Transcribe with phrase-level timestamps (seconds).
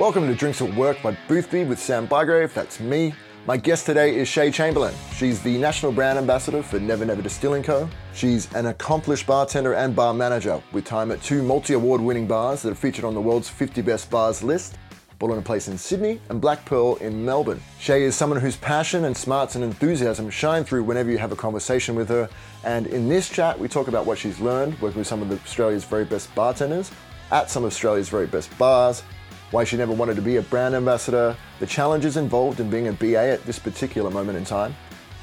[0.00, 2.54] Welcome to Drinks at Work by Boothby with Sam Bygrave.
[2.54, 3.12] That's me.
[3.46, 4.94] My guest today is Shay Chamberlain.
[5.14, 7.86] She's the national brand ambassador for Never Never Distilling Co.
[8.14, 12.62] She's an accomplished bartender and bar manager with time at two multi award winning bars
[12.62, 14.78] that are featured on the world's 50 best bars list.
[15.18, 17.60] Bull Place in Sydney and Black Pearl in Melbourne.
[17.78, 21.36] Shay is someone whose passion and smarts and enthusiasm shine through whenever you have a
[21.36, 22.26] conversation with her.
[22.64, 25.84] And in this chat, we talk about what she's learned working with some of Australia's
[25.84, 26.90] very best bartenders
[27.30, 29.02] at some of Australia's very best bars,
[29.50, 32.92] why she never wanted to be a brand ambassador, the challenges involved in being a
[32.92, 34.74] BA at this particular moment in time,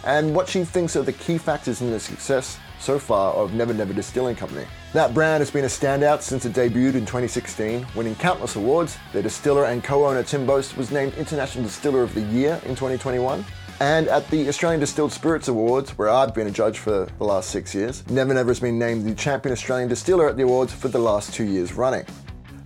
[0.04, 3.74] and what she thinks are the key factors in the success so far of Never
[3.74, 4.66] Never Distilling Company.
[4.94, 8.98] That brand has been a standout since it debuted in 2016, winning countless awards.
[9.14, 13.44] Their distiller and co-owner Tim Boast was named International Distiller of the Year in 2021.
[13.80, 17.52] And at the Australian Distilled Spirits Awards, where I've been a judge for the last
[17.52, 20.88] six years, Never Never has been named the champion Australian distiller at the awards for
[20.88, 22.06] the last two years running.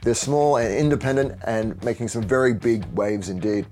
[0.02, 3.68] They're small and independent and making some very big waves indeed.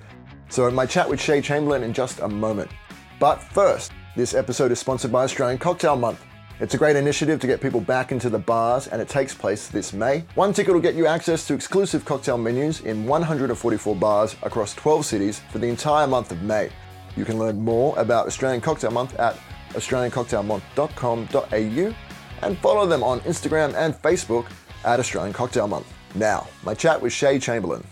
[0.50, 2.71] So, my chat with Shay Chamberlain in just a moment.
[3.20, 6.26] But first, this episode is sponsored by Australian Cocktail Month.
[6.60, 9.70] It's a great initiative to get people back into the bars, and it takes place
[9.70, 10.26] this May.
[10.36, 15.05] One ticket will get you access to exclusive cocktail menus in 144 bars across 12
[15.05, 16.70] cities for the entire month of May.
[17.16, 19.38] You can learn more about Australian Cocktail Month at
[19.70, 21.96] australiancocktailmonth.com.au
[22.41, 24.48] and follow them on Instagram and Facebook
[24.84, 25.88] at Australian Cocktail Month.
[26.15, 27.85] Now, my chat with Shay Chamberlain.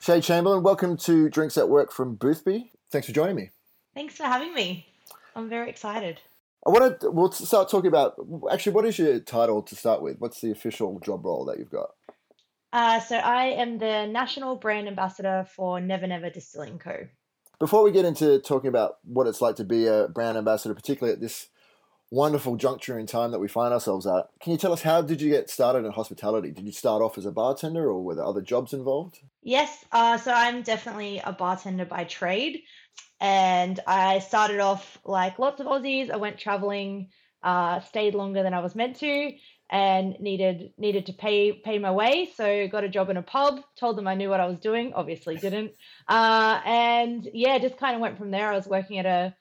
[0.00, 2.72] Shay Chamberlain, welcome to Drinks at Work from Boothby.
[2.90, 3.50] Thanks for joining me.
[3.94, 4.86] Thanks for having me.
[5.36, 6.18] I'm very excited.
[6.66, 8.14] I want to we'll start talking about
[8.50, 10.16] actually what is your title to start with?
[10.18, 11.90] What's the official job role that you've got?
[12.72, 17.06] Uh, so I am the national brand ambassador for Never Never Distilling Co.
[17.58, 21.12] Before we get into talking about what it's like to be a brand ambassador, particularly
[21.12, 21.48] at this
[22.12, 25.20] wonderful juncture in time that we find ourselves at, can you tell us how did
[25.20, 26.50] you get started in hospitality?
[26.50, 29.18] Did you start off as a bartender, or were there other jobs involved?
[29.42, 32.62] Yes, uh, so I'm definitely a bartender by trade
[33.22, 36.10] and I started off like lots of Aussies.
[36.10, 37.08] I went traveling,
[37.42, 39.32] uh, stayed longer than I was meant to,
[39.70, 42.30] and needed needed to pay pay my way.
[42.36, 43.60] So got a job in a pub.
[43.78, 44.92] Told them I knew what I was doing.
[44.94, 45.70] Obviously didn't.
[46.08, 48.52] Uh, and yeah, just kind of went from there.
[48.52, 49.34] I was working at a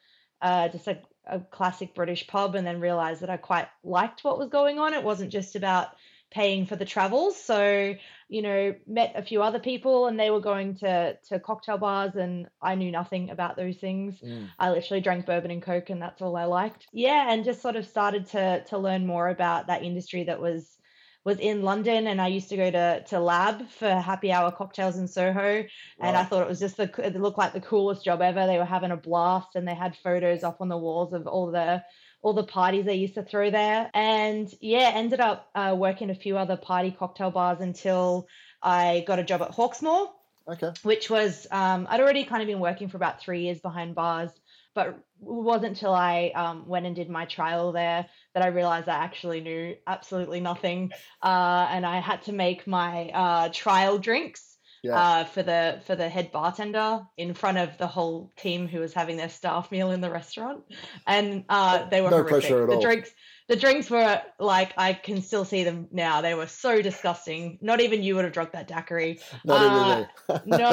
[0.43, 0.99] uh, just a,
[1.31, 4.93] a classic British pub, and then realized that I quite liked what was going on.
[4.93, 5.89] It wasn't just about
[6.31, 7.35] paying for the travels.
[7.35, 7.93] So,
[8.29, 12.15] you know, met a few other people and they were going to to cocktail bars
[12.15, 14.15] and I knew nothing about those things.
[14.21, 14.47] Mm.
[14.57, 16.87] I literally drank bourbon and coke and that's all I liked.
[16.93, 20.77] Yeah, and just sort of started to to learn more about that industry that was
[21.23, 24.97] was in London and I used to go to to lab for happy hour cocktails
[24.97, 25.69] in Soho right.
[25.99, 28.47] and I thought it was just the it looked like the coolest job ever.
[28.47, 31.51] They were having a blast and they had photos up on the walls of all
[31.51, 31.83] the
[32.21, 33.89] all the parties they used to throw there.
[33.93, 38.27] And yeah, ended up uh, working a few other party cocktail bars until
[38.61, 40.09] I got a job at Hawksmoor.
[40.47, 40.71] Okay.
[40.83, 44.31] Which was, um, I'd already kind of been working for about three years behind bars,
[44.73, 48.87] but it wasn't until I um, went and did my trial there that I realized
[48.87, 50.91] I actually knew absolutely nothing.
[51.21, 54.51] Uh, and I had to make my uh, trial drinks
[54.83, 54.95] yeah.
[54.95, 58.93] uh, for the for the head bartender in front of the whole team who was
[58.93, 60.63] having their staff meal in the restaurant,
[61.07, 62.41] and uh, they were no horrific.
[62.41, 62.81] pressure at the all.
[62.81, 63.11] drinks.
[63.47, 66.21] The drinks were like I can still see them now.
[66.21, 67.59] They were so disgusting.
[67.61, 69.19] Not even you would have drunk that daiquiri.
[69.43, 70.57] Not uh, even me.
[70.57, 70.69] no,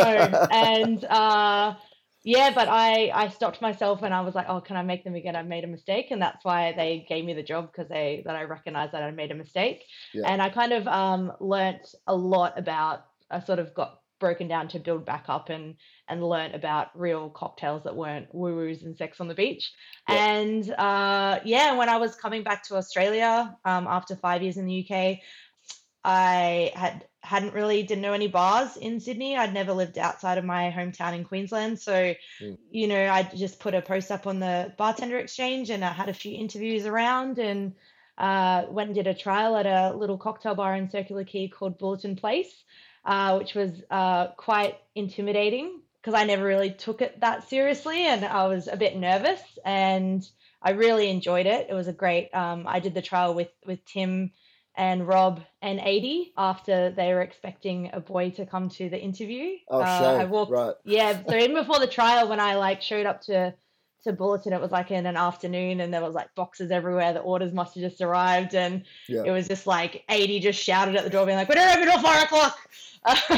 [0.53, 1.75] and uh,
[2.25, 5.15] yeah, but I I stopped myself and I was like, oh, can I make them
[5.15, 5.37] again?
[5.37, 8.37] I made a mistake, and that's why they gave me the job because they that
[8.37, 10.31] I recognized that I made a mistake, yeah.
[10.31, 14.69] and I kind of um learnt a lot about I sort of got broken down
[14.69, 15.77] to build back up and
[16.09, 19.73] and learn about real cocktails that weren't woo woos and sex on the beach.
[20.09, 20.15] Yeah.
[20.17, 24.67] And uh, yeah, when I was coming back to Australia um, after five years in
[24.67, 25.19] the UK,
[26.05, 29.37] I had hadn't really didn't know any bars in Sydney.
[29.37, 32.59] I'd never lived outside of my hometown in Queensland, so mm.
[32.71, 36.09] you know I just put a post up on the bartender exchange, and I had
[36.09, 37.75] a few interviews around and.
[38.17, 41.79] Uh, went and did a trial at a little cocktail bar in Circular Quay called
[41.79, 42.65] Bulletin Place,
[43.05, 48.25] uh, which was uh, quite intimidating because I never really took it that seriously and
[48.25, 50.29] I was a bit nervous and
[50.63, 51.69] I really enjoyed it.
[51.71, 52.35] It was a great.
[52.35, 54.33] Um, I did the trial with with Tim
[54.79, 59.57] and Rob and Adi after they were expecting a boy to come to the interview.
[59.69, 60.75] Oh, uh, I walked, right.
[60.85, 63.53] Yeah, so even before the trial, when I like showed up to
[64.05, 67.13] to Bulletin, it was like in an afternoon and there was like boxes everywhere.
[67.13, 69.23] The orders must have just arrived and yeah.
[69.25, 72.01] it was just like Adi just shouted at the door being like, we're open till
[72.01, 72.59] four o'clock.
[73.05, 73.17] Uh,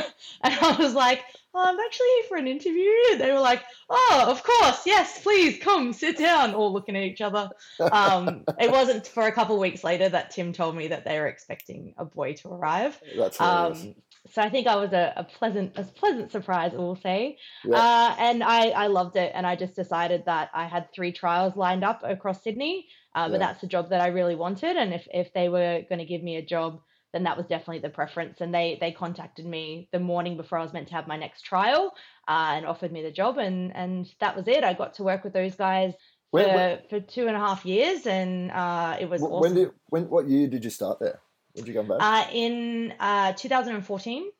[0.43, 1.23] and I was like,
[1.55, 2.91] oh, I'm actually here for an interview.
[3.13, 7.03] And they were like, oh, of course, yes, please come sit down, all looking at
[7.03, 7.51] each other.
[7.81, 11.27] Um, it wasn't for a couple weeks later that Tim told me that they were
[11.27, 13.01] expecting a boy to arrive.
[13.17, 13.95] That's um,
[14.33, 17.39] so I think I was a, a pleasant a pleasant surprise, we'll say.
[17.65, 17.77] Yeah.
[17.77, 21.57] Uh, and I, I loved it, and I just decided that I had three trials
[21.57, 22.89] lined up across Sydney.
[23.15, 23.47] Uh, but Yeah.
[23.47, 26.23] that's the job that I really wanted, and if if they were going to give
[26.23, 26.81] me a job,
[27.13, 28.41] then that was definitely the preference.
[28.41, 31.43] And they they contacted me the morning before I was meant to have my next
[31.43, 31.93] trial,
[32.29, 34.63] uh, and offered me the job, and and that was it.
[34.63, 35.93] I got to work with those guys
[36.31, 39.41] for, When- when- for two and a half years, and uh, it was Wh- awesome.
[39.41, 41.21] When did when what year did you start there?
[41.53, 41.99] When did you come back?
[42.01, 44.31] uh, in uh, 2014.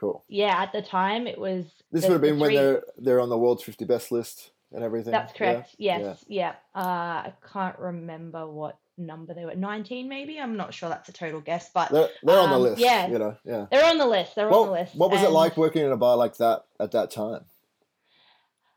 [0.00, 0.24] cool.
[0.28, 1.64] Yeah, at the time it was.
[1.92, 4.10] This the- would have the been when three- they're they're on the world's fifty best
[4.12, 5.12] list and everything.
[5.12, 5.38] That's yeah?
[5.38, 5.76] correct.
[5.78, 6.24] Yes.
[6.28, 6.54] Yeah.
[6.74, 6.80] Uh,
[7.28, 9.54] I can't remember what number they were.
[9.56, 10.38] 19 maybe.
[10.38, 10.88] I'm not sure.
[10.88, 12.80] That's a total guess, but They're they're on the Um, list.
[12.80, 13.06] yeah.
[13.08, 13.36] You know.
[13.44, 13.66] Yeah.
[13.70, 14.34] they're on the list.
[14.36, 14.94] They're on What, the list.
[14.96, 17.44] what was it like working in a bar like that at that time?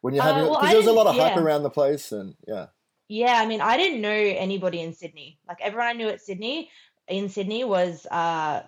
[0.01, 1.63] When you're Uh, having well, because I there was a lot of didn't- hype around
[1.63, 2.67] the place and yeah.
[3.09, 5.39] Yeah, I mean, I didn't know anybody in Sydney.
[5.47, 6.69] Like everyone I knew at Sydney,
[7.07, 8.63] in Sydney was uh,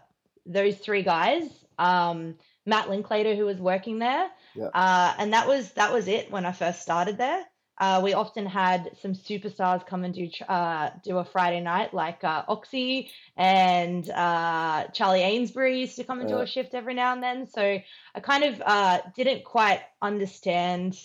[0.45, 1.43] those three guys.
[1.77, 4.29] Um, Matt Linklater, who was working there,
[4.73, 7.43] uh, and that was that was it when I first started there.
[7.79, 12.23] Uh, we often had some superstars come and do uh, do a Friday night, like
[12.25, 17.13] uh, Oxy and uh, Charlie Ainsbury used to come and do a shift every now
[17.13, 17.47] and then.
[17.47, 20.99] So I kind of uh, didn't quite understand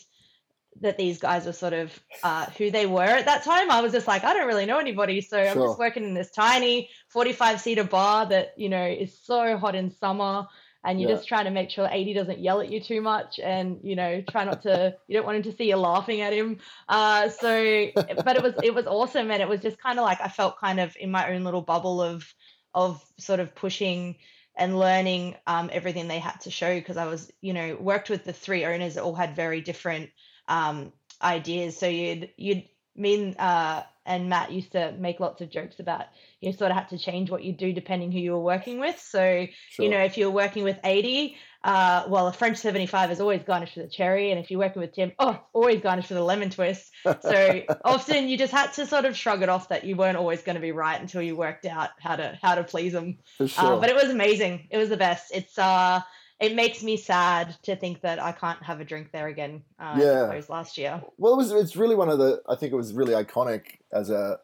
[0.80, 3.70] that these guys were sort of uh, who they were at that time.
[3.70, 6.30] I was just like, I don't really know anybody, so I'm just working in this
[6.30, 10.46] tiny 45 seater bar that you know is so hot in summer,
[10.84, 11.16] and you're Yeah.
[11.16, 14.22] just trying to make sure Adi doesn't yell at you too much, and you know
[14.22, 14.94] try not to.
[15.06, 16.58] You don't want him to see you laughing at him.
[16.88, 17.86] Uh, so,
[18.24, 20.58] but it was it was awesome, and it was just kind of like I felt
[20.58, 22.32] kind of in my own little bubble of
[22.74, 24.16] of sort of pushing
[24.56, 28.24] and learning um, everything they had to show because I was, you know, worked with
[28.24, 30.10] the three owners that all had very different
[30.48, 30.92] um,
[31.22, 31.78] ideas.
[31.78, 32.64] So you'd you'd
[32.96, 36.06] me and, uh, and Matt used to make lots of jokes about
[36.40, 39.00] you sort of had to change what you do depending who you were working with.
[39.00, 39.84] So Sure.
[39.84, 43.76] you know, if you're working with Adi, uh, well, a French 75 is always garnished
[43.76, 46.50] with a cherry, and if you're working with Tim, oh, always garnished with a lemon
[46.50, 46.92] twist.
[47.22, 50.42] So often you just had to sort of shrug it off that you weren't always
[50.42, 53.16] going to be right until you worked out how to how to please them.
[53.38, 54.68] For Uh, but it was amazing.
[54.70, 55.32] It was the best.
[55.34, 56.02] It's uh,
[56.40, 59.62] it makes me sad to think that I can't have a drink there again.
[59.78, 60.26] Uh, Yeah.
[60.26, 61.02] Those last year.
[61.18, 61.52] well, it was.
[61.52, 62.42] It's really one of the.
[62.48, 64.38] I think it was really iconic as a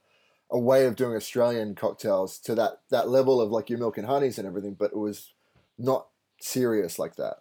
[0.52, 4.06] a way of doing Australian cocktails to that that level of like your milk and
[4.06, 5.32] honeys and everything, but it was
[5.78, 6.08] not
[6.40, 7.38] serious like that.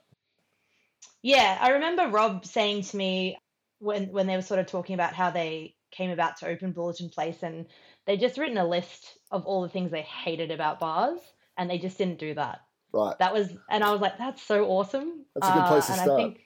[1.21, 3.37] Yeah, I remember Rob saying to me
[3.79, 7.09] when when they were sort of talking about how they came about to open Bulletin
[7.09, 7.65] Place, and
[8.05, 11.19] they just written a list of all the things they hated about bars,
[11.57, 12.61] and they just didn't do that.
[12.91, 13.17] Right.
[13.19, 15.25] That was, and I was like, that's so awesome.
[15.35, 16.11] That's a good place to and start.
[16.11, 16.39] I think,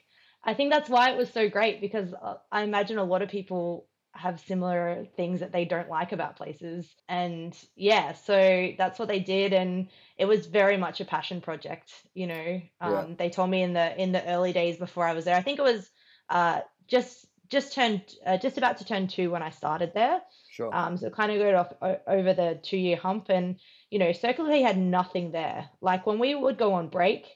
[0.44, 3.28] I think that's why it was so great because uh, I imagine a lot of
[3.28, 9.08] people have similar things that they don't like about places, and yeah, so that's what
[9.08, 11.90] they did, and it was very much a passion project.
[12.14, 13.14] You know, um, Yeah.
[13.18, 15.34] they told me in the in the early days before I was there.
[15.34, 15.90] I think it was
[16.28, 20.20] uh, just just turned uh, just about to turn two when I started there.
[20.48, 20.72] Sure.
[20.72, 23.56] Um, so kind of got off o- over the two year hump, and
[23.94, 25.70] you know, Circular Quay had nothing there.
[25.80, 27.28] Like when we would go on break,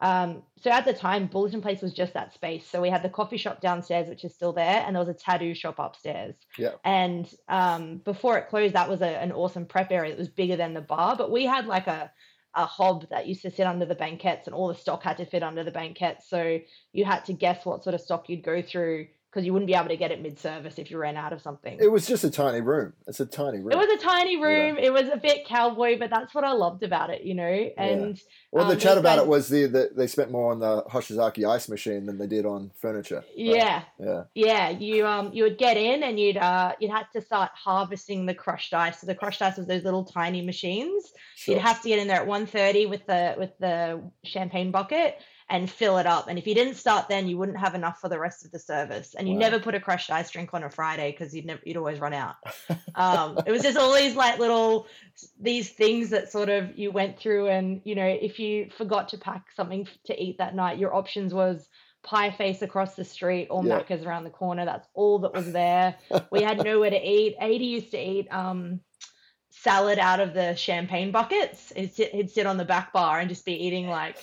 [0.00, 2.66] um, so at the time, Bulletin Place was just that space.
[2.68, 5.18] So we had the coffee shop downstairs, which is still there, and there was a
[5.18, 6.34] tattoo shop upstairs.
[6.58, 6.72] Yeah.
[6.84, 10.12] And um, before it closed, that was a, an awesome prep area.
[10.12, 12.12] It was bigger than the bar, but we had like a
[12.56, 15.24] a hob that used to sit under the banquettes, and all the stock had to
[15.24, 16.28] fit under the banquettes.
[16.28, 16.60] So
[16.92, 19.74] you had to guess what sort of stock you'd go through because you wouldn't be
[19.74, 21.76] able to get it mid service if you ran out of something.
[21.80, 22.92] it was just a tiny room.
[23.08, 23.72] It's a tiny room.
[23.72, 24.76] It was a tiny room.
[24.78, 27.70] It was a bit cowboy, but that's what I loved about it, you know.
[27.76, 28.20] And
[28.52, 30.84] well, the um, chat about guys- it was the, the they spent more on the
[30.84, 33.16] Hoshizaki ice machine than they did on furniture.
[33.16, 33.34] right?
[33.36, 34.22] yeah, Yeah.
[34.34, 38.26] yeah, you um you would get in and you'd uh you'd have to start harvesting
[38.26, 39.00] the crushed ice.
[39.00, 41.12] So the crushed ice was those little tiny machines.
[41.34, 41.54] Sure.
[41.56, 45.18] You'd have to get in there at 1.30 with the with the champagne bucket
[45.50, 46.28] and fill it up.
[46.28, 48.58] And if you didn't start then, you wouldn't have enough for the rest of the
[48.58, 49.14] service.
[49.14, 49.40] And you Wow.
[49.40, 52.14] never put a crushed ice drink on a Friday because you'd never you'd always run
[52.14, 52.36] out.
[52.94, 54.86] um, it was just all these like little
[55.40, 59.18] these things that sort of you went through and you know if you forgot to
[59.18, 61.68] pack something to eat that night your options was
[62.02, 63.80] pie face across the street or Yeah.
[63.80, 65.96] macca's around the corner that's all that was there
[66.30, 68.80] we had nowhere to eat Adi used to eat um
[69.50, 73.28] salad out of the champagne buckets he'd sit, he'd sit on the back bar and
[73.28, 74.16] just be eating like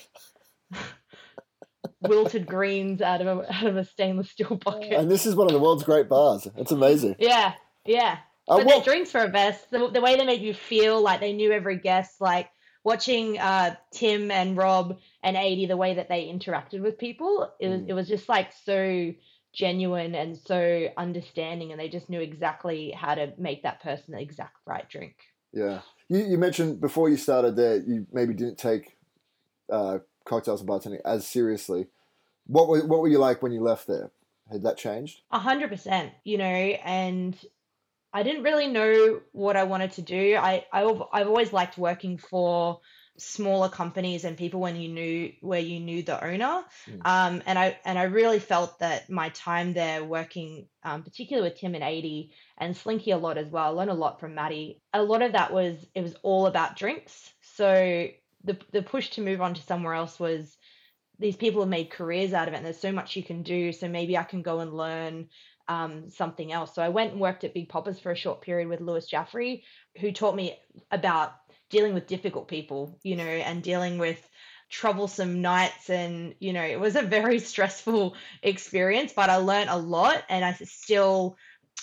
[2.02, 5.48] wilted greens out of a out of a stainless steel bucket and this is one
[5.48, 6.48] of the world's great bars.
[6.58, 7.16] It's amazing.
[7.20, 7.54] yeah
[7.86, 8.18] yeah
[8.48, 9.70] Uh, but what- their drinks were best.
[9.72, 12.50] The, the way they made you feel like they knew every guest, like
[12.84, 17.68] watching uh, Tim and Rob and Adi, the way that they interacted with people, it
[17.70, 17.90] was Mm.
[17.90, 19.14] it was just like so
[19.54, 24.22] genuine and so understanding, and they just knew exactly how to make that person the
[24.22, 25.16] exact right drink.
[25.54, 25.82] Yeah.
[26.10, 28.98] You, you mentioned before you started there, you maybe didn't take
[29.72, 30.00] uh,
[30.32, 31.88] cocktails and bartending as seriously.
[32.48, 34.12] What were what were you like when you left there?
[34.52, 35.22] Had that changed?
[35.32, 37.38] A hundred percent, you know, and
[38.14, 40.36] I didn't really know what I wanted to do.
[40.36, 40.84] I, I
[41.14, 42.80] I've always liked working for
[43.18, 47.06] smaller companies and people when you knew where you knew the owner mm.
[47.06, 51.60] um, and i and i really felt that my time there working um, particularly with
[51.60, 54.82] tim and Adi and slinky a lot as well i learned a lot from maddie
[54.94, 58.08] a lot of that was it was all about drinks so
[58.44, 60.58] the the push to move on to somewhere else was
[61.20, 63.72] these people have made careers out of it and there's so much you can do
[63.72, 65.28] so maybe i can go and learn
[65.68, 66.76] um, something else.
[66.76, 69.64] So i went and worked at Big Poppa's for a short period with lewis jaffrey
[70.00, 70.58] who taught me
[70.90, 71.34] about
[71.70, 74.22] dealing with difficult people, you know, and dealing with
[74.70, 79.78] troublesome nights and you know it was a very stressful experience but i learned a
[79.78, 81.36] lot and i still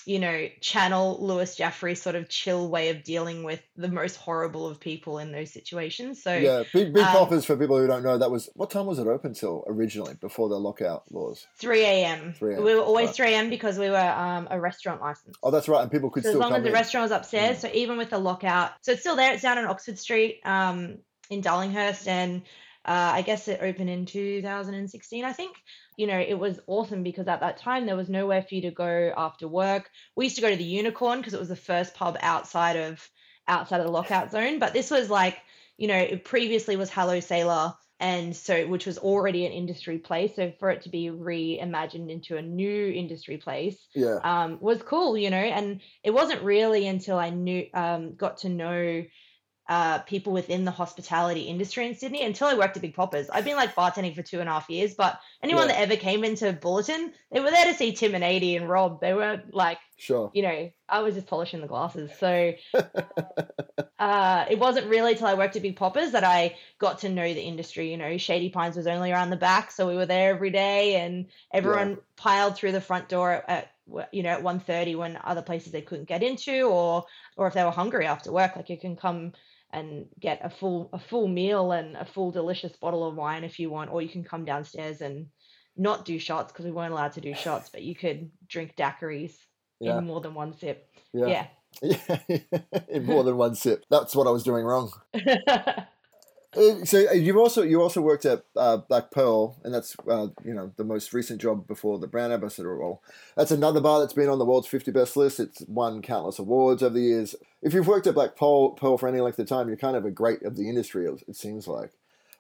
[0.09, 4.67] you know, channel Lewis Jaffrey's sort of chill way of dealing with the most horrible
[4.67, 6.23] of people in those situations.
[6.23, 8.17] So yeah, big big um, for people who don't know.
[8.17, 11.47] That was what time was it open till originally before the lockout laws?
[11.59, 12.35] Three a.m.
[12.41, 13.17] We were always right.
[13.17, 13.51] three a.m.
[13.51, 15.37] because we were um, a restaurant license.
[15.43, 16.75] Oh, that's right, and people could so still as long as the in.
[16.75, 17.59] restaurant was upstairs.
[17.59, 17.61] Mm.
[17.61, 19.35] So even with the lockout, so it's still there.
[19.35, 20.97] It's down on Oxford Street um,
[21.29, 22.43] in Darlinghurst, and
[22.87, 25.55] uh, I guess it opened in 2016, I think.
[25.99, 28.71] You know, it was awesome because at that time there was nowhere for you to
[28.71, 29.91] go after work.
[30.15, 33.07] We used to go to the Unicorn because it was the first pub outside of
[33.49, 34.61] outside of the lockout zone.
[34.61, 35.37] But this was like,
[35.77, 40.37] you know, it previously was Hello Sailor, and so which was already an industry place.
[40.37, 45.19] So for it to be reimagined into a new industry place, yeah, um, was cool.
[45.19, 49.03] You know, and it wasn't really until I knew um, got to know
[49.69, 53.29] uh, people within the hospitality industry in Sydney until I worked at Big Poppa's.
[53.29, 55.75] I've been like bartending for two and a half years, but anyone yeah.
[55.75, 59.01] that ever came into Bulletin, they were there to see Tim and Adi and Rob.
[59.03, 62.11] They were like, sure, you know, I was just polishing the glasses.
[62.19, 62.55] So
[63.99, 67.35] uh, it wasn't really till I worked at Big Poppa's that I got to know
[67.35, 67.91] the industry.
[67.91, 70.97] You know, Shady Pines was only around the back, so we were there every day,
[70.97, 71.97] and everyone yeah.
[72.17, 73.69] piled through the front door at, at
[74.13, 77.05] you know at 1.30 when other places they couldn't get into or
[77.37, 79.33] or if they were hungry after work like you can come
[79.73, 83.59] and get a full a full meal and a full delicious bottle of wine if
[83.59, 85.27] you want, or you can come downstairs and
[85.77, 89.35] not do shots because we weren't allowed to do shots, but you could drink daiquiris
[89.81, 89.99] yeah.
[89.99, 90.89] in more than one sip.
[91.13, 91.47] Yeah.
[91.83, 92.09] Yeah.
[92.89, 93.85] in more than one sip.
[93.91, 94.91] That's what I was doing wrong.
[96.57, 100.29] Uh, so uh, you've also you also worked at uh, Black Pearl, and that's uh,
[100.45, 103.03] you know the most recent job before the brand ambassador role.
[103.37, 105.41] That's another bar that's been on the world's fifty best list.
[105.41, 107.35] It's won countless awards over the years.
[107.61, 110.07] If you've worked at Black Pearl, Pearl for any length of time, you're kind of
[110.07, 111.07] a great of the industry.
[111.07, 111.91] It seems like.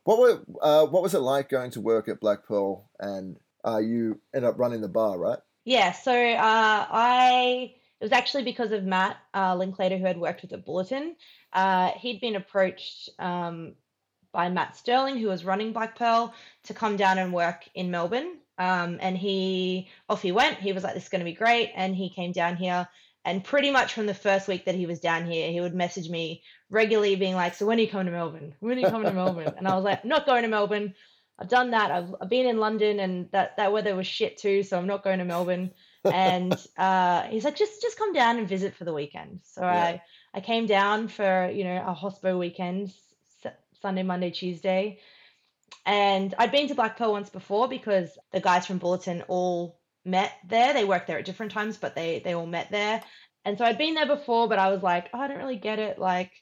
[0.05, 3.37] What were uh, what was it like going to work at Black Pearl, and
[3.67, 5.39] uh, you end up running the bar, right?
[5.67, 5.93] Yeah.
[5.93, 11.15] So I it was actually because of Matt Linklater who had worked with the Bulletin.
[11.99, 13.75] he'd been approached um,
[14.39, 18.37] by Matt Sterling, who was running Black Pearl, to come down and work in Melbourne.
[18.57, 20.59] Um, and he off he went.
[20.59, 22.87] He was like, "This is going to be great," and he came down here.
[23.25, 26.09] And pretty much from the first week that he was down here, he would message
[26.09, 28.55] me regularly, being like, "So when are you coming to Melbourne?
[28.61, 30.95] When are you coming to Melbourne?" And I was like, "I'm not going to Melbourne.
[31.41, 31.91] I've done that.
[31.91, 34.63] I've, I've been in London, and that that weather was shit too.
[34.63, 35.73] So I'm not going to Melbourne."
[36.05, 39.83] and uh, he's like, "Just just come down and visit for the weekend." So yeah.
[39.83, 40.03] I
[40.33, 42.93] I came down for you know a hospital weekend
[43.81, 44.99] Sunday, Monday, Tuesday.
[45.87, 50.33] And I'd been to Black Pearl once before because the guys from Bulletin all met
[50.47, 50.73] there.
[50.73, 53.03] They worked there at different times, but they they all met there.
[53.45, 55.79] And so I'd been there before, but I was like, oh, I don't really get
[55.79, 55.99] it.
[55.99, 56.33] Like,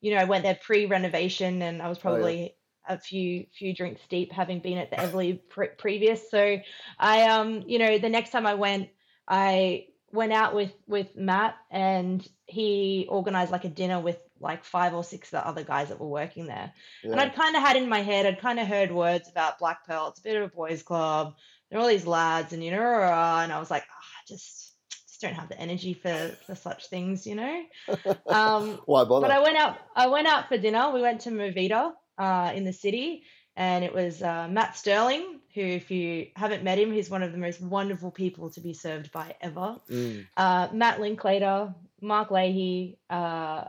[0.00, 2.54] you know, I went there pre-renovation, and I was probably
[2.88, 2.94] oh, yeah.
[2.94, 6.30] a few few drinks deep, having been at the Everleigh pre- previous.
[6.30, 6.58] So
[6.98, 8.90] I, um, you know, the next time I went,
[9.26, 14.94] I went out with with Matt, and he organized like a dinner with like five
[14.94, 16.72] or six of the other guys that were working there.
[17.02, 17.12] Yeah.
[17.12, 19.86] And I'd kind of had in my head, I'd kind of heard words about Black
[19.86, 20.08] Pearl.
[20.08, 21.34] It's a bit of a boys' club.
[21.70, 25.20] There are all these lads, and you know, and I was like, oh, just just
[25.20, 27.62] don't have the energy for for such things, you know.
[28.26, 29.28] Um, Why bother?
[29.28, 29.78] But I went out.
[29.96, 30.90] I went out for dinner.
[30.90, 33.24] We went to Movida uh, in the city,
[33.56, 37.32] and it was uh, Matt Sterling, who, if you haven't met him, he's one of
[37.32, 39.76] the most wonderful people to be served by ever.
[39.90, 40.26] Mm.
[40.36, 43.64] Uh, Matt Linklater, Mark Leahy, uh,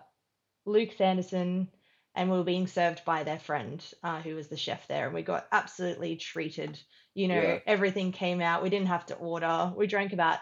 [0.65, 1.69] Luke Sanderson,
[2.15, 5.05] and we were being served by their friend uh, who was the chef there.
[5.05, 6.79] And we got absolutely treated.
[7.13, 7.59] You know, yeah.
[7.65, 8.63] everything came out.
[8.63, 9.71] We didn't have to order.
[9.75, 10.39] We drank about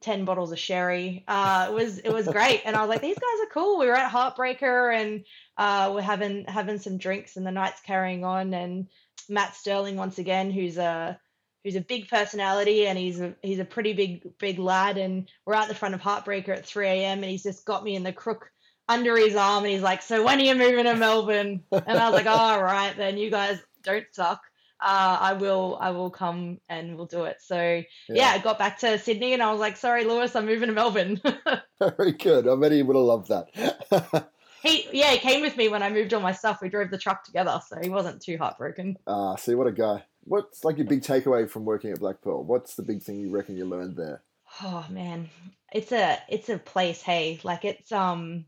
[0.00, 1.24] 10 bottles of sherry.
[1.26, 2.62] Uh, it was it was great.
[2.64, 3.78] And I was like, these guys are cool.
[3.78, 5.24] We were at Heartbreaker and
[5.56, 8.54] uh, we're having having some drinks and the night's carrying on.
[8.54, 8.88] And
[9.28, 11.18] Matt Sterling once again, who's a
[11.64, 14.98] who's a big personality and he's a he's a pretty big big lad.
[14.98, 17.18] And we're out the front of Heartbreaker at 3 a.m.
[17.18, 18.50] and he's just got me in the crook
[18.88, 21.62] under his arm and he's like, So when are you moving to Melbourne?
[21.72, 24.42] And I was like, All oh, then you guys don't suck.
[24.80, 27.38] Uh, I will I will come and we'll do it.
[27.40, 27.82] So yeah.
[28.08, 28.32] yeah.
[28.34, 31.20] I got back to Sydney and I was like, sorry, Lewis, I'm moving to Melbourne.
[31.96, 32.48] Very good.
[32.48, 34.28] I bet he would have loved that.
[34.62, 36.62] he yeah, he came with me when I moved all my stuff.
[36.62, 38.96] We drove the truck together, so he wasn't too heartbroken.
[39.06, 40.04] Ah, uh, see what a guy.
[40.24, 42.44] What's like your big takeaway from working at Black Pearl?
[42.44, 44.22] What's the big thing you reckon you learned there?
[44.62, 45.28] Oh man,
[45.72, 47.02] it's a it's a place.
[47.02, 48.44] Hey, like it's um,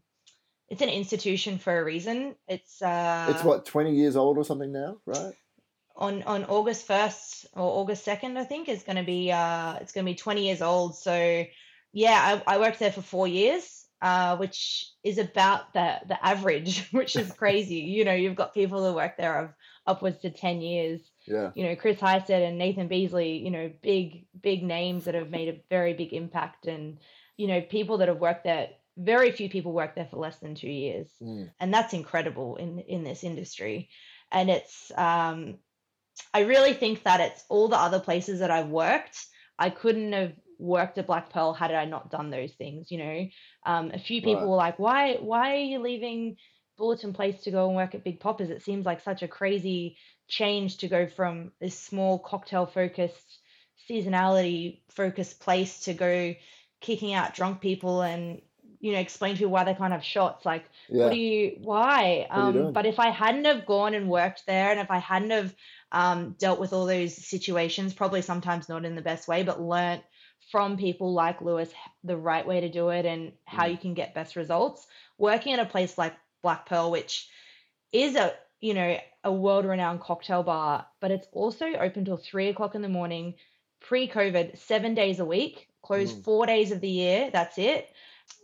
[0.70, 2.34] it's an institution for a reason.
[2.48, 5.34] It's uh, it's what twenty years old or something now, right?
[5.96, 9.92] On on August first or August second, I think is going to be uh, it's
[9.92, 10.96] going to be twenty years old.
[10.96, 11.44] So
[11.92, 16.88] yeah, I, I worked there for four years uh, which is about the the average,
[16.92, 17.76] which is crazy.
[17.76, 19.50] you know, you've got people who work there of
[19.86, 21.00] upwards to ten years.
[21.26, 21.50] Yeah.
[21.54, 23.38] You know, Chris Hysted and Nathan Beasley.
[23.38, 26.98] You know, big big names that have made a very big impact, and
[27.36, 28.70] you know, people that have worked there.
[28.96, 31.50] Very few people work there for less than two years, mm.
[31.58, 33.88] and that's incredible in in this industry.
[34.32, 35.58] And it's um,
[36.34, 39.26] I really think that it's all the other places that I've worked.
[39.58, 42.90] I couldn't have worked at Black Pearl had I not done those things.
[42.90, 43.28] You know,
[43.66, 44.48] um, a few people right.
[44.48, 45.14] were like, "Why?
[45.16, 46.36] Why are you leaving
[46.76, 48.50] Bulletin Place to go and work at Big Poppa's?
[48.50, 49.96] It seems like such a crazy
[50.28, 53.38] change to go from this small cocktail focused,
[53.88, 56.34] seasonality focused place to go
[56.80, 58.40] kicking out drunk people and
[58.80, 61.04] you know explain to people why they can't have shots like yeah.
[61.04, 64.80] what do you why um, but if i hadn't have gone and worked there and
[64.80, 65.54] if i hadn't have
[65.92, 70.02] um, dealt with all those situations probably sometimes not in the best way but learnt
[70.50, 71.70] from people like Lewis
[72.04, 73.72] the right way to do it and how mm.
[73.72, 74.86] you can get best results.
[75.18, 77.28] Working at a place like Black Pearl, which
[77.92, 82.48] is a you know a world renowned cocktail bar, but it's also open till three
[82.48, 83.34] o'clock in the morning,
[83.80, 86.24] pre COVID, seven days a week, closed mm.
[86.24, 87.30] four days of the year.
[87.32, 87.88] That's it.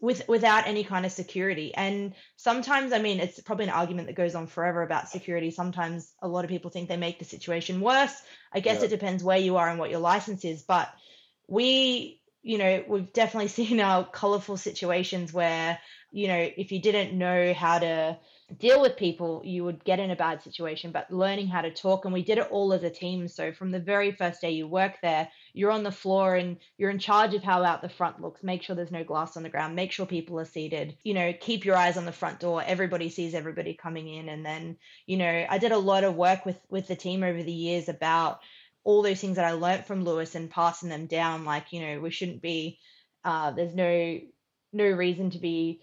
[0.03, 1.75] With without any kind of security.
[1.75, 5.51] And sometimes, I mean, it's probably an argument that goes on forever about security.
[5.51, 8.15] Sometimes a lot of people think they make the situation worse.
[8.53, 8.87] I guess yeah.
[8.87, 10.93] it depends where you are and what your license is, but
[11.49, 15.79] we you know we've definitely seen our colorful situations where
[16.13, 18.17] you know if you didn't know how to
[18.61, 22.05] deal with people you would get in a bad situation but learning how to talk
[22.05, 23.27] and we did it all as a team.
[23.27, 26.91] So from the very first day you work there you're on the floor and you're
[26.91, 28.45] in charge of how out the front looks.
[28.45, 29.75] Make sure there's no glass on the ground.
[29.75, 30.97] Make sure people are seated.
[31.03, 32.63] You know keep your eyes on the front door.
[32.65, 34.29] Everybody sees everybody coming in.
[34.29, 37.43] And then you know i did a lot of work with with the team over
[37.43, 38.39] the years about
[38.87, 41.45] all those things that I learned from Lewis and passing them down.
[41.45, 42.79] Like, you know, we shouldn't be,
[43.25, 44.21] uh, there's no,
[44.73, 45.83] no reason to be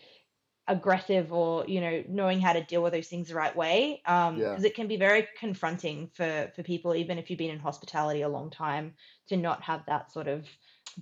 [0.70, 4.02] aggressive or, you know, knowing how to deal with those things the right way.
[4.06, 4.56] Um, yeah.
[4.56, 8.22] cause it can be very confronting for, for people, even if you've been in hospitality
[8.22, 8.94] a long time
[9.28, 10.48] to not have that sort of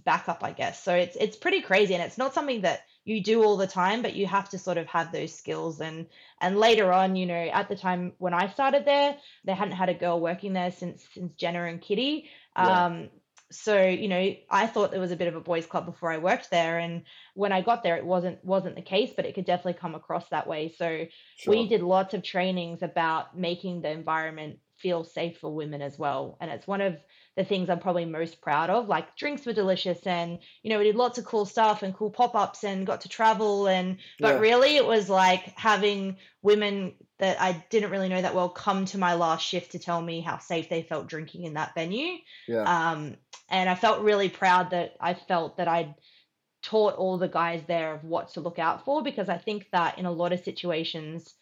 [0.04, 0.84] backup, I guess.
[0.84, 1.94] So it's, it's pretty crazy.
[1.94, 4.78] And it's not something that you do all the time but you have to sort
[4.78, 5.82] of have those skills.
[5.82, 6.08] And
[6.40, 9.90] and later on you know at the time when i started there they hadn't had
[9.90, 12.30] a girl working there since since jenna and kitty.
[12.56, 12.86] Yeah.
[12.86, 13.10] um
[13.52, 16.18] so you know i thought there was a bit of a boys club before i
[16.18, 16.80] worked there.
[16.80, 19.96] And when i got there it wasn't wasn't the case but it could definitely come
[19.96, 20.74] across that way.
[20.78, 21.06] So
[21.38, 21.54] sure.
[21.54, 26.38] we did lots of trainings about making the environment feel safe for women as well.
[26.42, 26.98] And it's one of
[27.38, 28.88] the things I'm probably most proud of.
[28.88, 32.10] Like drinks were delicious and, you know, we did lots of cool stuff and cool
[32.10, 33.68] pop ups and got to travel.
[33.68, 34.40] And, but yeah.
[34.40, 38.98] really it was like having women that I didn't really know that well come to
[38.98, 42.18] my last shift to tell me how safe they felt drinking in that venue.
[42.48, 42.64] Yeah.
[42.64, 43.16] Um,
[43.50, 45.96] and I felt really proud that I felt that I'd
[46.62, 49.98] taught all the guys there of what to look out for because I think that
[49.98, 51.34] in a lot of situations,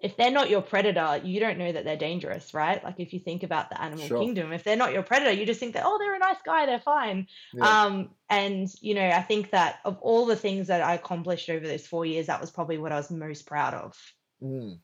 [0.00, 2.82] if they're not your predator, you don't know that they're dangerous, right?
[2.82, 4.20] Like if you think about the animal sure.
[4.20, 6.66] kingdom, if they're not your predator, you just think that oh, they're a nice guy,
[6.66, 7.26] they're fine.
[7.52, 7.84] Yeah.
[7.84, 11.66] Um, and you know, I think that of all the things that I accomplished over
[11.66, 13.96] those four years, that was probably what I was most proud of.
[14.42, 14.78] Mm.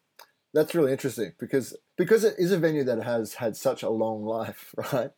[0.53, 4.25] That's really interesting because because it is a venue that has had such a long
[4.25, 5.11] life, right?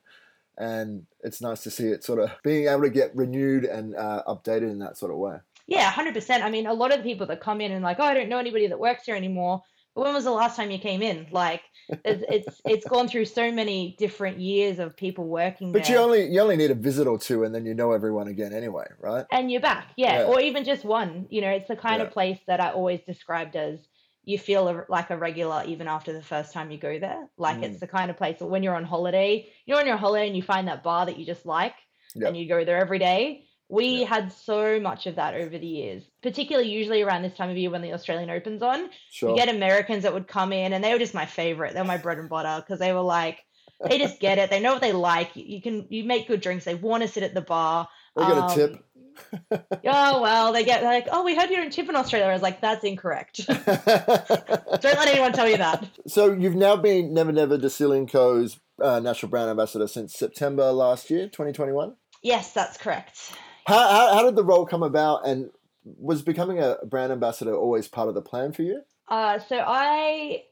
[0.57, 4.23] And it's nice to see it sort of being able to get renewed and uh,
[4.27, 5.39] updated in that sort of way.
[5.67, 6.45] Yeah, hundred percent.
[6.45, 8.29] I mean, a lot of the people that come in and like, oh, I don't
[8.29, 9.63] know anybody that works here anymore
[9.99, 11.27] when was the last time you came in?
[11.31, 11.63] Like
[12.05, 15.97] it's it's, it's gone through so many different years of people working but there.
[15.97, 18.53] you only you only need a visit or two and then you know everyone again
[18.53, 19.27] anyway, right?
[19.33, 20.21] And you're back, yeah.
[20.21, 20.25] yeah.
[20.27, 21.27] Or even just one.
[21.31, 22.07] You know, it's the kind yeah.
[22.07, 23.81] of place that I always described as
[24.25, 27.29] you feel like a regular even after the first time you go there.
[27.37, 27.65] Like mm.
[27.65, 30.37] it's the kind of place that when you're on holiday, you're on your holiday and
[30.37, 31.75] you find that bar that you just like
[32.15, 32.29] yep.
[32.29, 34.07] and you go there every day we yeah.
[34.07, 37.71] had so much of that over the years, particularly usually around this time of year
[37.71, 38.89] when the Australian Open's on.
[39.11, 39.31] Sure.
[39.31, 41.75] You get Americans that would come in, and they were just my favorite.
[41.75, 43.45] They were my bread and butter because they were like,
[43.87, 44.51] they just get it.
[44.51, 45.31] They know what they like.
[45.35, 46.65] You can you make good drinks.
[46.65, 47.89] They want to sit at the bar.
[48.17, 48.85] They get um, a tip.
[49.85, 52.29] oh well, they get like, oh, we heard you're in Chip in Australia.
[52.29, 53.47] I was like, that's incorrect.
[53.47, 55.89] Don't let anyone tell you that.
[56.07, 61.11] So you've now been Never Never Distilling Co.'s uh, national brand ambassador since September last
[61.11, 61.95] year, 2021.
[62.23, 63.35] Yes, that's correct.
[63.69, 65.51] How, how, how did the role come about, and
[65.85, 68.81] was becoming a brand ambassador always part of the plan for you?
[69.09, 70.45] Uh, so I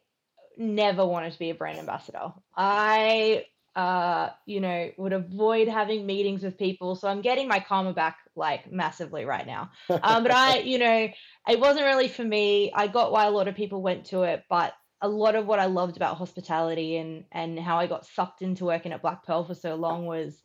[0.59, 2.33] never wanted to be a brand ambassador.
[2.55, 6.95] I uh, you know, would avoid having meetings with people.
[6.95, 9.71] So I'm getting my karma back like massively right now.
[9.91, 11.09] Um, but I, you know,
[11.49, 12.73] it wasn't really for me.
[12.75, 15.59] I got why a lot of people went to it, but a lot of what
[15.59, 19.45] I loved about hospitality and and how I got sucked into working at Black Pearl
[19.45, 20.43] for so long was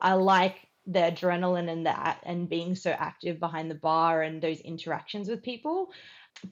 [0.00, 4.60] I like the adrenaline and that and being so active behind the bar and those
[4.60, 5.90] interactions with people.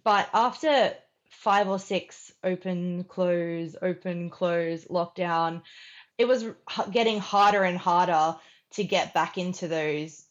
[0.04, 0.94] But after
[1.28, 5.62] five or six open, close, open, close, lockdown,
[6.18, 6.44] it was
[6.90, 8.36] getting harder and harder
[8.72, 10.24] to get back into those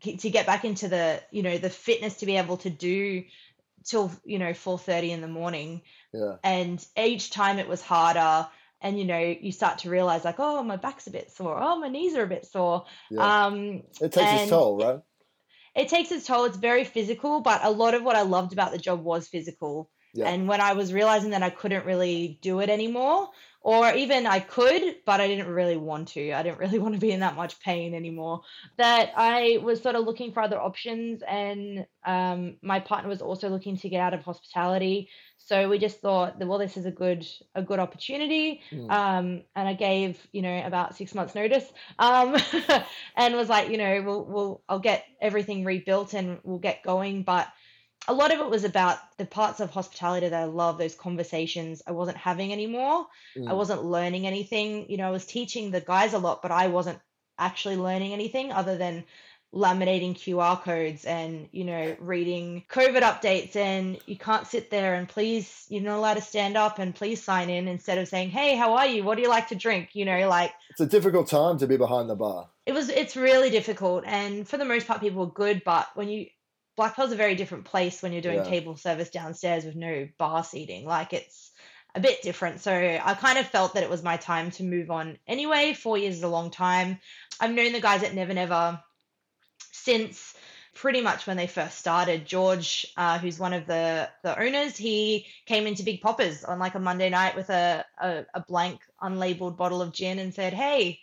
[0.00, 3.24] to get back into the you know the fitness to be able to do
[3.84, 5.82] till you know 4:30 in the morning
[6.12, 8.48] yeah and each time it was harder
[8.84, 11.58] and you know you start to realize like oh my back's a bit sore.
[11.60, 12.84] Oh my knees are a bit sore.
[13.10, 13.46] Yeah.
[13.46, 15.00] um it takes its toll right?
[15.74, 16.44] It takes its toll.
[16.44, 19.90] It's very physical but a lot of what i loved about the job was physical.
[20.12, 20.28] Yeah.
[20.28, 23.30] and when i was realizing that i couldn't really do it anymore
[23.64, 26.32] or even I could, but I didn't really want to.
[26.32, 28.42] I didn't really want to be in that much pain anymore.
[28.76, 33.48] That I was sort of looking for other options, and um, my partner was also
[33.48, 35.08] looking to get out of hospitality.
[35.38, 38.60] So we just thought that well, this is a good a good opportunity.
[38.70, 38.90] Mm.
[38.90, 41.64] Um, and I gave you know about six months notice,
[41.98, 42.36] um,
[43.16, 47.22] and was like, you know, we'll we'll I'll get everything rebuilt and we'll get going,
[47.22, 47.48] but
[48.06, 51.82] a lot of it was about the parts of hospitality that I love, those conversations
[51.86, 53.06] I wasn't having anymore.
[53.36, 53.48] Mm.
[53.48, 54.90] I wasn't learning anything.
[54.90, 56.98] You know, I was teaching the guys a lot, but I wasn't
[57.38, 59.04] actually learning anything other than
[59.54, 63.56] laminating QR codes and, you know, reading COVID updates.
[63.56, 67.22] And you can't sit there and please, you're not allowed to stand up and please
[67.22, 69.04] sign in instead of saying, hey, how are you?
[69.04, 69.90] What do you like to drink?
[69.94, 70.52] You know, like.
[70.70, 72.48] It's a difficult time to be behind the bar.
[72.66, 74.04] It was, it's really difficult.
[74.06, 75.62] And for the most part, people were good.
[75.64, 76.26] But when you,
[76.76, 78.44] Black Pearl's a very different place when you're doing yeah.
[78.44, 80.86] table service downstairs with no bar seating.
[80.86, 81.50] Like it's
[81.94, 82.60] a bit different.
[82.60, 85.72] So I kind of felt that it was my time to move on anyway.
[85.72, 86.98] Four years is a long time.
[87.40, 88.80] I've known the guys at Never Never
[89.72, 90.34] since
[90.74, 92.26] pretty much when they first started.
[92.26, 96.74] George, uh, who's one of the the owners, he came into Big Poppa's on like
[96.74, 101.00] a Monday night with a, a, a blank unlabeled bottle of gin and said, "Hey,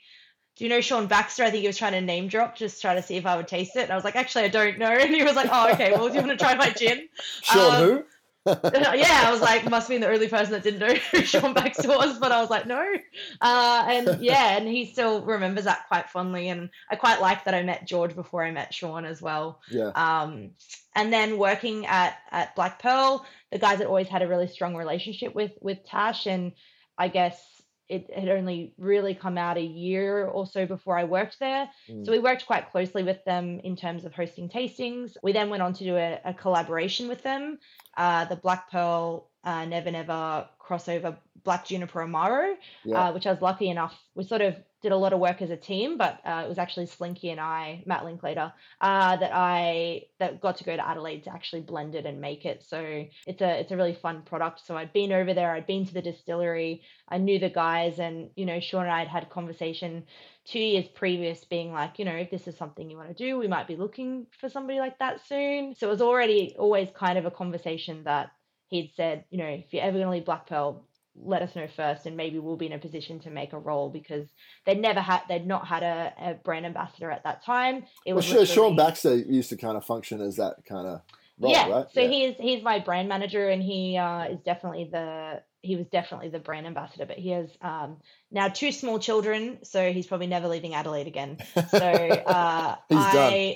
[0.57, 1.43] do you know Sean Baxter?
[1.43, 3.47] I think he was trying to name drop, just try to see if I would
[3.47, 3.83] taste it.
[3.83, 4.91] And I was like, actually, I don't know.
[5.01, 7.07] And he was like, oh, okay, well, do you want to try my gin?
[7.41, 8.03] Sean um, who?
[8.47, 11.87] yeah, I was like, must be the only person that didn't know who Sean Baxter
[11.87, 12.95] was, but I was like, no.
[13.39, 16.49] Uh, and yeah, and he still remembers that quite fondly.
[16.49, 19.61] And I quite like that I met George before I met Sean as well.
[19.69, 19.91] Yeah.
[19.93, 20.51] Um,
[20.95, 24.75] and then working at at Black Pearl, the guys had always had a really strong
[24.75, 26.53] relationship with with Tash, and
[26.97, 27.60] I guess
[27.91, 31.69] it had only really come out a year or so before I worked there.
[31.89, 32.05] Mm.
[32.05, 35.17] So we worked quite closely with them in terms of hosting tastings.
[35.21, 37.59] We then went on to do a, a collaboration with them,
[37.97, 42.55] uh, the Black Pearl uh, Never Never crossover Black Juniper Amaro,
[42.85, 43.09] yeah.
[43.09, 43.99] uh, which I was lucky enough.
[44.15, 46.57] We sort of did a lot of work as a team, but uh, it was
[46.57, 51.23] actually Slinky and I, Matt Linklater, uh, that I that got to go to Adelaide
[51.23, 52.63] to actually blend it and make it.
[52.63, 54.65] So it's a it's a really fun product.
[54.65, 58.29] So I'd been over there, I'd been to the distillery, I knew the guys, and
[58.35, 60.03] you know Sean and I had had conversation
[60.45, 63.37] two years previous, being like, you know, if this is something you want to do,
[63.37, 65.75] we might be looking for somebody like that soon.
[65.75, 68.31] So it was already always kind of a conversation that
[68.71, 71.67] he'd said, you know, if you're ever going to leave Black Pearl, let us know
[71.75, 74.27] first and maybe we'll be in a position to make a role because
[74.65, 78.25] they'd never had they'd not had a, a brand ambassador at that time it was
[78.29, 81.01] well, sure, Sean Baxter used to kind of function as that kind of
[81.37, 81.85] role, yeah right?
[81.91, 82.07] so yeah.
[82.07, 86.39] he's he's my brand manager and he uh, is definitely the he was definitely the
[86.39, 87.97] brand ambassador but he has um,
[88.31, 91.37] now two small children so he's probably never leaving Adelaide again
[91.69, 93.55] so uh, he's I done.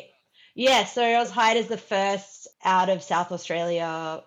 [0.56, 4.22] yeah so I was hired as the first out of South Australia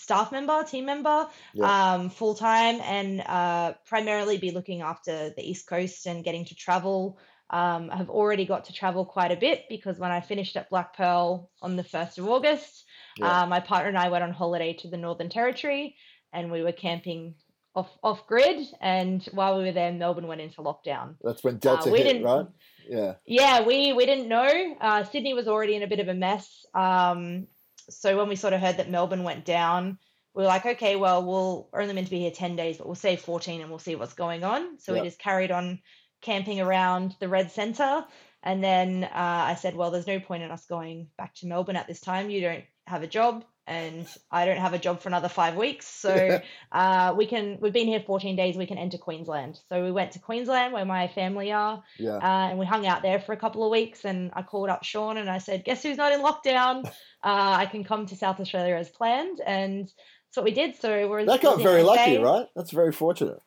[0.00, 1.94] staff member, team member, yeah.
[1.94, 6.54] um, full time, and uh, primarily be looking after the East Coast and getting to
[6.54, 7.18] travel.
[7.50, 10.70] Um, I have already got to travel quite a bit because when I finished at
[10.70, 12.84] Black Pearl on the 1st of August,
[13.18, 13.42] yeah.
[13.42, 15.96] uh, my partner and I went on holiday to the Northern Territory
[16.32, 17.34] and we were camping
[17.74, 18.66] off off grid.
[18.80, 21.16] And while we were there, Melbourne went into lockdown.
[21.22, 22.46] That's when Delta uh, hit, right?
[22.88, 23.14] Yeah.
[23.26, 24.76] Yeah, we we didn't know.
[24.80, 26.64] Uh, Sydney was already in a bit of a mess.
[26.72, 27.48] Um,
[27.90, 29.98] so when we sort of heard that Melbourne went down,
[30.34, 32.94] we were like, okay, well, we'll only meant to be here 10 days, but we'll
[32.94, 34.78] say 14 and we'll see what's going on.
[34.78, 35.80] So we just carried on
[36.20, 38.04] camping around the Red Centre.
[38.42, 41.76] And then uh, I said, well, there's no point in us going back to Melbourne
[41.76, 42.30] at this time.
[42.30, 45.86] You don't have a job and I don't have a job for another five weeks.
[45.86, 46.40] So
[46.72, 49.60] uh, we can, we've been here 14 days, we can enter Queensland.
[49.68, 52.16] So we went to Queensland where my family are Yeah.
[52.16, 54.04] uh, and we hung out there for a couple of weeks.
[54.04, 56.90] And I called up Sean and I said, guess who's not in lockdown?
[57.22, 59.42] Uh, I can come to South Australia as planned.
[59.44, 60.74] And that's what we did.
[60.76, 62.46] So we're That got very lucky, right?
[62.56, 63.42] That's very fortunate.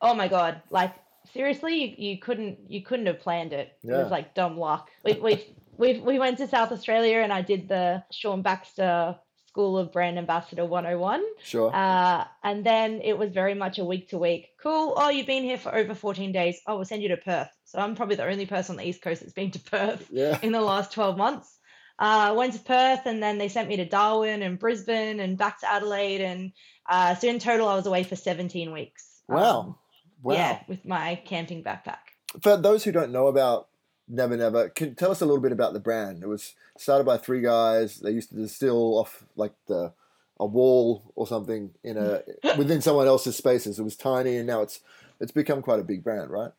[0.00, 0.62] Oh my god!
[0.70, 0.94] Like
[1.34, 3.76] seriously, you, you couldn't you couldn't have planned it.
[3.82, 4.88] It was like dumb luck.
[5.04, 5.44] We we
[5.76, 9.16] we we went to South Australia and I did the Sean Baxter
[9.58, 11.20] School of Brand Ambassador 101.
[11.42, 11.74] Sure.
[11.74, 14.50] Uh, and then it was very much a week to week.
[14.62, 14.94] Cool.
[14.96, 16.60] Oh, you've been here for over 14 days.
[16.64, 17.48] Oh, we'll send you to Perth.
[17.64, 20.38] So I'm probably the only person on the East Coast that's been to Perth yeah.
[20.42, 21.58] in the last 12 months.
[21.98, 25.58] Uh, went to Perth and then they sent me to Darwin and Brisbane and back
[25.58, 26.20] to Adelaide.
[26.20, 26.52] And
[26.88, 29.22] uh, so in total, I was away for 17 weeks.
[29.26, 29.60] Wow.
[29.60, 29.74] Um,
[30.20, 30.34] Wow.
[30.34, 31.98] Yeah, with my camping backpack.
[32.42, 33.68] For those who don't know about
[34.08, 36.22] Never Never, can tell us a little bit about the brand.
[36.22, 37.98] It was started by three guys.
[37.98, 39.92] They used to distill off like the
[40.40, 42.22] a wall or something in a
[42.56, 43.78] within someone else's spaces.
[43.78, 44.80] It was tiny, and now it's
[45.20, 46.52] it's become quite a big brand, right?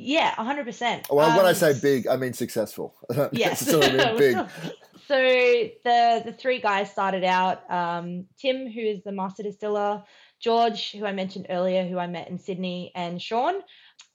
[0.00, 1.10] Yeah, 100%.
[1.10, 2.94] Well, when I Um, say big, I mean successful.
[3.32, 3.66] Yes.
[3.66, 4.36] Mean big.
[5.08, 7.68] so the the three guys started out.
[7.68, 10.04] Um, Tim, who is the master distiller,
[10.38, 13.54] George, who I mentioned earlier, who I met in Sydney, and Sean,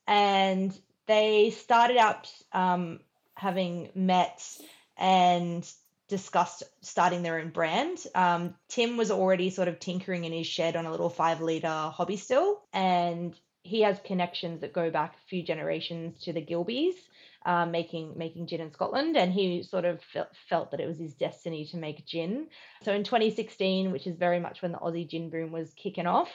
[0.07, 0.71] and
[1.07, 2.99] they started out um,
[3.35, 4.41] having met
[4.97, 5.69] and
[6.07, 7.97] discussed starting their own brand.
[8.13, 11.67] Um, Tim was already sort of tinkering in his shed on a little five liter
[11.67, 16.95] hobby still, and he has connections that go back a few generations to the Gilbeys
[17.45, 20.97] um, making making gin in Scotland, and he sort of felt, felt that it was
[20.97, 22.47] his destiny to make gin.
[22.83, 26.31] So in 2016, which is very much when the Aussie gin boom was kicking off,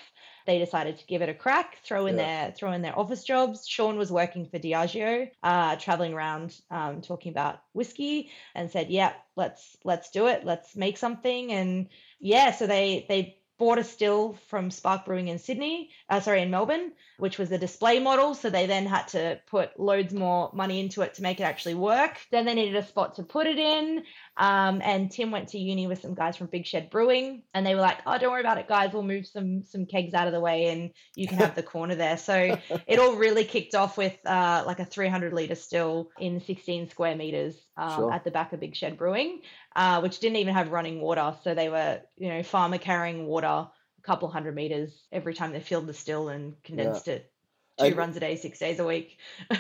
[0.46, 2.26] they decided to give it a crack, throw in Yeah.
[2.46, 3.66] their throw in their office jobs.
[3.66, 9.12] Sean was working for Diageo, uh, traveling around um, talking about whiskey, and said, "Yeah,
[9.36, 10.44] let's let's do it.
[10.44, 11.88] Let's make something." And
[12.20, 16.50] yeah, so they they bought a still from Spark Brewing in Sydney, uh, sorry, in
[16.50, 18.34] Melbourne, which was a display model.
[18.34, 21.74] So they then had to put loads more money into it to make it actually
[21.74, 22.18] work.
[22.30, 24.04] Then they needed a spot to put it in.
[24.36, 27.74] Um, and Tim went to uni with some guys from Big Shed Brewing, and they
[27.74, 28.92] were like, "Oh, don't worry about it, guys.
[28.92, 31.96] We'll move some some kegs out of the way, and you can have the corner
[31.96, 36.40] there." So it all really kicked off with uh, like a 300 liter still in
[36.40, 38.12] 16 square meters um, Sure.
[38.12, 39.40] at the back of Big Shed Brewing,
[39.78, 41.36] uh, which didn't even have running water.
[41.44, 43.70] So they were, you know, farmer carrying water a
[44.02, 47.30] couple hundred meters every time they filled the still and condensed it.
[47.78, 49.18] Two And- runs a day, six days a week.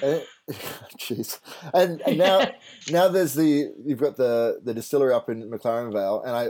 [0.98, 1.38] Jeez.
[1.72, 2.50] And, and now
[2.90, 6.48] now there's the you've got the the distillery up in McLaren Vale, and I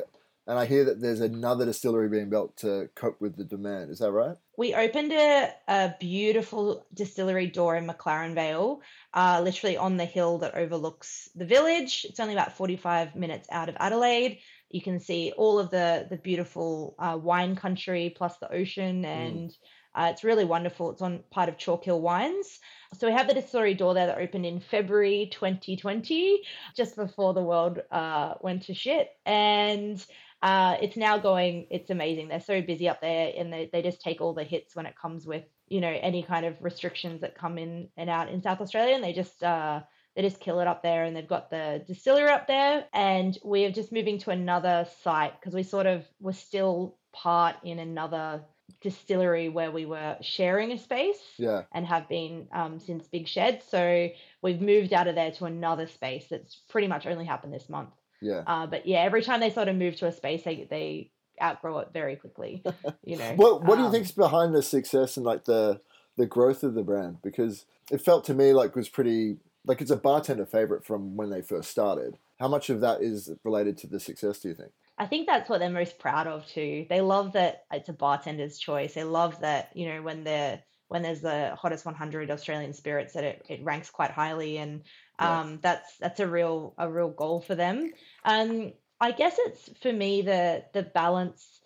[0.48, 3.90] and I hear that there's another distillery being built to cope with the demand.
[3.90, 4.34] Is that right?
[4.56, 8.80] We opened a, a beautiful distillery door in McLaren Vale,
[9.12, 12.06] uh, literally on the hill that overlooks the village.
[12.08, 14.38] It's only about 45 minutes out of Adelaide.
[14.70, 19.54] You can see all of the, the beautiful uh, wine country plus the ocean, and
[19.94, 20.92] uh, it's really wonderful.
[20.92, 22.58] It's on part of Chalk Hill Wines.
[22.96, 26.42] So we have the distillery door there that opened in February 2020,
[26.74, 29.10] just before the world uh, went to shit.
[29.26, 30.04] And
[30.42, 34.00] uh, it's now going it's amazing they're so busy up there and they, they just
[34.00, 37.36] take all the hits when it comes with you know any kind of restrictions that
[37.36, 39.80] come in and out in south australia and they just uh
[40.16, 43.70] they just kill it up there and they've got the distillery up there and we're
[43.70, 48.42] just moving to another site because we sort of were still part in another
[48.80, 51.62] distillery where we were sharing a space Yeah.
[51.72, 53.62] and have been um, since Big Shed.
[53.68, 54.08] So
[54.42, 57.90] we've moved out of there to another space that's pretty much only happened this month.
[58.20, 58.42] Yeah.
[58.46, 61.78] Uh, but yeah, every time they sort of move to a space, they they outgrow
[61.78, 62.62] it very quickly.
[63.04, 63.34] You know.
[63.36, 65.80] What What do you Um, think's behind the success and like the
[66.16, 67.18] the growth of the brand?
[67.22, 71.16] Because it felt to me like it was pretty like it's a bartender favorite from
[71.16, 72.18] when they first started.
[72.38, 74.40] How much of that is related to the success?
[74.40, 74.72] Do you think?
[74.98, 76.86] I think that's what they're most proud of too.
[76.88, 78.94] They love that it's a bartender's choice.
[78.94, 83.22] They love that you know when they're when there's the hottest 100 Australian spirits that
[83.24, 84.82] it, it ranks quite highly, and
[85.20, 85.40] Yeah.
[85.40, 87.92] um, that's that's a real a real goal for them.
[88.24, 91.60] Um, I guess it's for me the the balance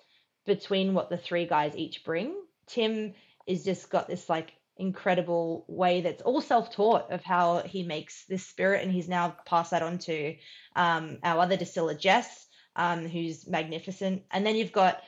[0.46, 2.34] between what the three guys each bring.
[2.66, 3.14] Tim
[3.46, 8.46] is just got this like incredible way that's all self-taught of how he makes this
[8.46, 10.34] spirit, and he's now passed that on to
[10.74, 14.22] um, our other distiller Jess, um, who's magnificent.
[14.30, 15.02] And then you've got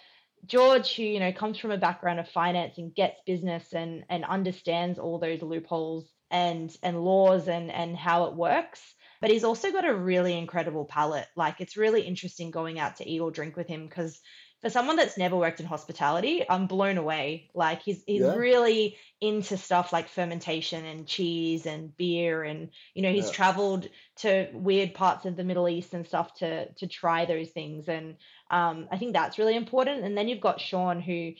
[0.46, 4.24] George, who you know comes from a background of finance and gets business and and
[4.24, 8.82] understands all those loopholes and and laws and and how it works.
[9.20, 11.28] But he's also got a really incredible palate.
[11.36, 14.20] Like it's really interesting going out to eat or drink with him because
[14.60, 17.50] for someone that's never worked in hospitality, I'm blown away.
[17.54, 18.34] Like he's he's Yeah.
[18.34, 23.32] really into stuff like fermentation and cheese and beer and you know he's Yeah.
[23.32, 27.88] traveled to weird parts of the Middle East and stuff to to try those things
[27.88, 28.16] and
[28.50, 30.04] um, I think that's really important.
[30.04, 31.32] And then you've got Sean who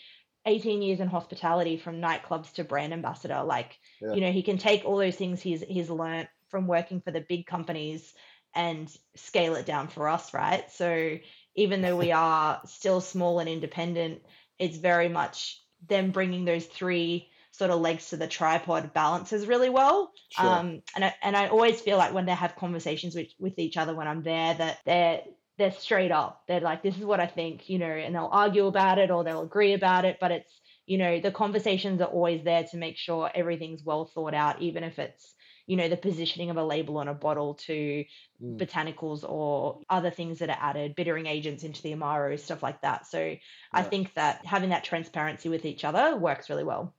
[0.47, 4.15] 18 years in hospitality from nightclubs to brand ambassador like Yeah.
[4.15, 7.21] you know he can take all those things he's he's learnt from working for the
[7.21, 8.13] big companies
[8.55, 11.19] and scale it down for us right so
[11.55, 14.23] even though we are still small and independent
[14.59, 19.71] it's very much them bringing those three sort of legs to the tripod balances really
[19.71, 20.47] well Sure.
[20.47, 23.77] um, and I, and I always feel like when they have conversations with, with each
[23.77, 25.23] other when I'm there that they're
[25.59, 26.43] they're straight up.
[26.49, 29.25] They're like, this is what I think, you know, and they'll argue about it or
[29.25, 32.99] they'll agree about it, but it's you know the conversations are always there to make
[32.99, 35.35] sure everything's well thought out, even if it's
[35.67, 38.05] you know the positioning of a label on a bottle to
[38.43, 38.59] Mm.
[38.59, 43.07] botanicals or other things that are added, bittering agents into the amaro, stuff like that.
[43.07, 43.37] So
[43.73, 46.93] I think that having that transparency with each other works really well.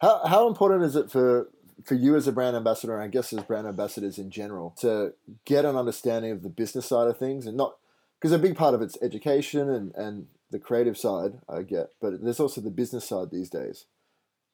[0.00, 1.50] How how important is it for
[1.84, 5.14] for you as a brand ambassador, and I guess as brand ambassadors in general, to
[5.44, 7.76] get an understanding of the business side of things, and not
[8.20, 12.22] because a big part of it's education and and the creative side I get, but
[12.22, 13.86] there's also the business side these days.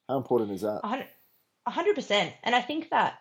[0.08, 0.80] How important is that?
[0.82, 1.08] A hundred,
[1.66, 2.34] a hundred percent.
[2.42, 3.18] And I think that,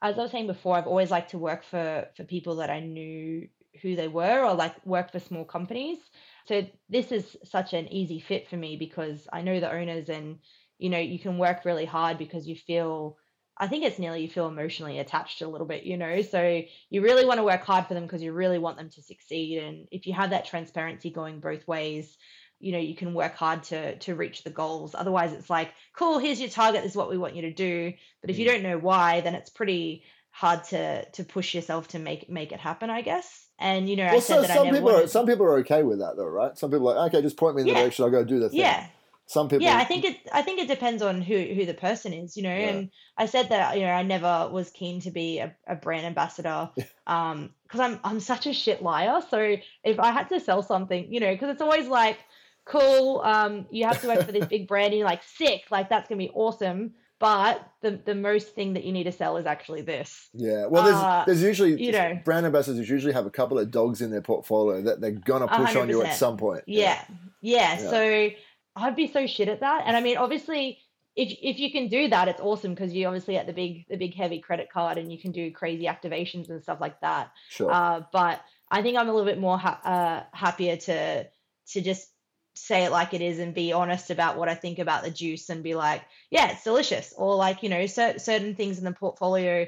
[0.00, 2.80] as I was saying before, I've always liked to work for for people that I
[2.80, 3.48] knew
[3.80, 5.98] who they were, or like work for small companies.
[6.46, 10.38] So this is such an easy fit for me because I know the owners, and
[10.78, 13.16] you know you can work really hard because you feel.
[13.58, 16.22] I think it's nearly you feel emotionally attached a little bit, you know.
[16.22, 19.02] So you really want to work hard for them because you really want them to
[19.02, 19.62] succeed.
[19.62, 22.16] And if you have that transparency going both ways,
[22.62, 26.20] you know you can work hard to to reach the goals otherwise it's like cool
[26.20, 28.52] here's your target this is what we want you to do but if you Mm.
[28.52, 32.60] don't know why then it's pretty hard to to push yourself to make make it
[32.60, 35.06] happen i guess and you know i Well, said so, that i some people are,
[35.08, 36.56] some people are okay with that though, right?
[36.56, 37.80] Some people are like, okay, just point me in the Yeah.
[37.82, 38.04] direction.
[38.04, 38.60] I'll go do the thing.
[38.60, 38.86] yeah
[39.26, 42.12] Some people, yeah i think it i think it depends on who who the person
[42.12, 42.68] is you know Yeah.
[42.68, 46.04] and i said that you know i never was keen to be a, a brand
[46.04, 46.70] ambassador
[47.06, 51.12] um because i'm i'm such a shit liar so if i had to sell something
[51.12, 52.18] you know because it's always like
[52.64, 55.88] cool um you have to work for this big brand and you're like sick like
[55.88, 59.46] that's gonna be awesome but the the most thing that you need to sell is
[59.46, 62.18] actually this Yeah, well, there's Uh, there's usually you know.
[62.24, 65.76] brand ambassadors usually have a couple of dogs in their portfolio that they're gonna push
[65.76, 66.64] on you at some point.
[66.66, 67.00] Yeah.
[67.40, 67.76] yeah.
[67.78, 67.90] Yeah.
[67.90, 68.30] So
[68.74, 69.84] I'd be so shit at that.
[69.86, 70.78] And I mean, obviously,
[71.14, 73.96] if if you can do that, it's awesome because you obviously at the big the
[73.96, 77.32] big heavy credit card and you can do crazy activations and stuff like that.
[77.50, 77.70] sure.
[77.70, 82.08] Uh, but I think I'm a little bit more ha- uh, happier to to just
[82.54, 85.48] say it like it is and be honest about what I think about the juice
[85.48, 87.12] and be like, yeah, it's delicious.
[87.16, 89.66] Or like you know, cer- certain things in the portfolio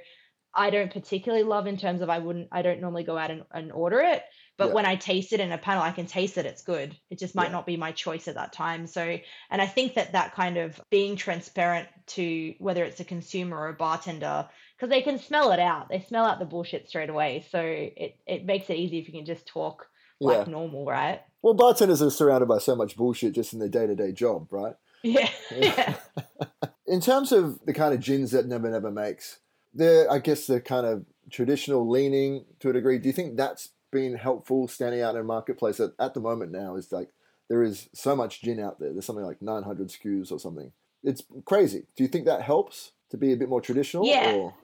[0.54, 3.44] I don't particularly love in terms of I wouldn't I don't normally go out and,
[3.52, 4.22] and order it.
[4.56, 4.74] But Yeah.
[4.74, 6.96] when I taste it in a panel, I can taste that it's good.
[7.10, 7.52] It just might Yeah.
[7.52, 8.86] not be my choice at that time.
[8.86, 9.18] So,
[9.50, 13.68] and I think that that kind of being transparent to whether it's a consumer or
[13.68, 15.88] a bartender, because they can smell it out.
[15.88, 17.44] They smell out the bullshit straight away.
[17.50, 19.88] So it, it makes it easy if you can just talk
[20.20, 20.52] like yeah.
[20.52, 21.22] normal, right?
[21.42, 24.52] Well, bartenders are surrounded by so much bullshit just in their day to day job,
[24.52, 24.74] right?
[25.02, 25.28] Yeah.
[25.54, 25.96] Yeah.
[26.16, 26.28] yeah.
[26.86, 29.38] In terms of the kind of gins that Never Never makes,
[29.74, 32.98] they're, I guess, the kind of traditional leaning to a degree.
[32.98, 36.52] Do you think that's been helpful standing out in a marketplace that at the moment
[36.52, 37.08] now is like
[37.48, 38.92] there is so much gin out there?
[38.92, 40.70] There's something like 900 SKUs or something.
[41.02, 41.86] It's crazy.
[41.96, 44.04] Do you think that helps to be a bit more traditional?
[44.06, 44.34] Yeah.
[44.34, 44.54] Or?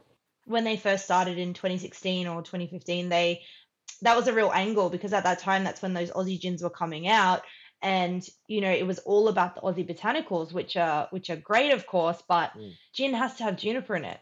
[0.46, 3.40] when they first started in 2016 or 2015 they
[4.02, 6.70] that was a real angle because at that time that's when those aussie gins were
[6.70, 7.42] coming out
[7.82, 11.72] and you know it was all about the aussie botanicals which are which are great
[11.72, 12.72] of course but Mm.
[12.94, 14.18] gin has to have juniper in it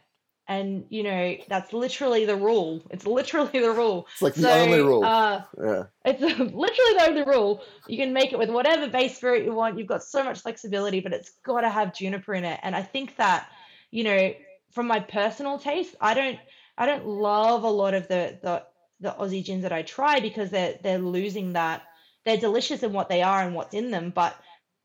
[0.48, 4.80] and you know that's literally the rule it's literally the rule It's like the only
[4.80, 5.04] rule.
[5.04, 5.82] uh, yeah.
[6.06, 7.62] it's literally the only rule.
[7.86, 9.78] You can make it with whatever base spirit you want.
[9.78, 12.58] You've got so much flexibility, but it's got to have juniper in it.
[12.62, 13.48] And I think that,
[13.90, 14.32] you know,
[14.72, 16.38] from my personal taste, I don't,
[16.76, 18.64] I don't love a lot of the the
[19.00, 21.82] the Aussie gins that I try because they're they're losing that.
[22.24, 24.34] They're delicious in what they are and what's in them, but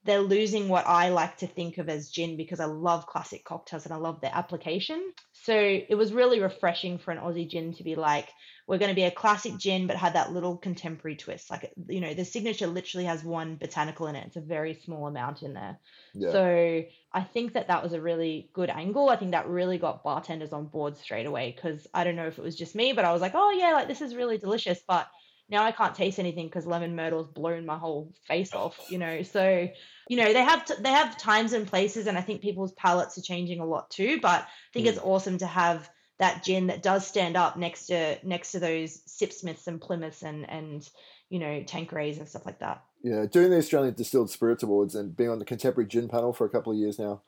[0.05, 3.85] they're losing what I like to think of as gin because I love classic cocktails
[3.85, 5.13] and I love their application.
[5.31, 8.27] So it was really refreshing for an Aussie gin to be like,
[8.67, 11.49] we're going to be a classic gin, but had that little contemporary twist.
[11.49, 14.27] Like, you know, the signature literally has one botanical in it.
[14.27, 15.79] It's a very small amount in there.
[16.13, 16.31] Yeah.
[16.31, 19.09] So I think that that was a really good angle.
[19.09, 22.37] I think that really got bartenders on board straight away because I don't know if
[22.37, 24.79] it was just me, but I was like, oh yeah, like this is really delicious.
[24.87, 25.07] But
[25.53, 28.65] now I can't taste anything because lemon myrtle's blown my whole face oh.
[28.65, 29.21] off, you know.
[29.21, 29.69] So,
[30.09, 33.17] you know, they have t- they have times and places, and I think people's palates
[33.17, 34.19] are changing a lot too.
[34.19, 35.05] But I think it's mm.
[35.05, 35.89] awesome to have
[36.19, 40.49] that gin that does stand up next to next to those Sipsmiths and Plymouths and
[40.49, 40.89] and
[41.29, 42.83] you know Tanquerays and stuff like that.
[43.03, 46.45] Yeah, doing the Australian Distilled Spirits Awards and being on the Contemporary Gin panel for
[46.45, 47.21] a couple of years now,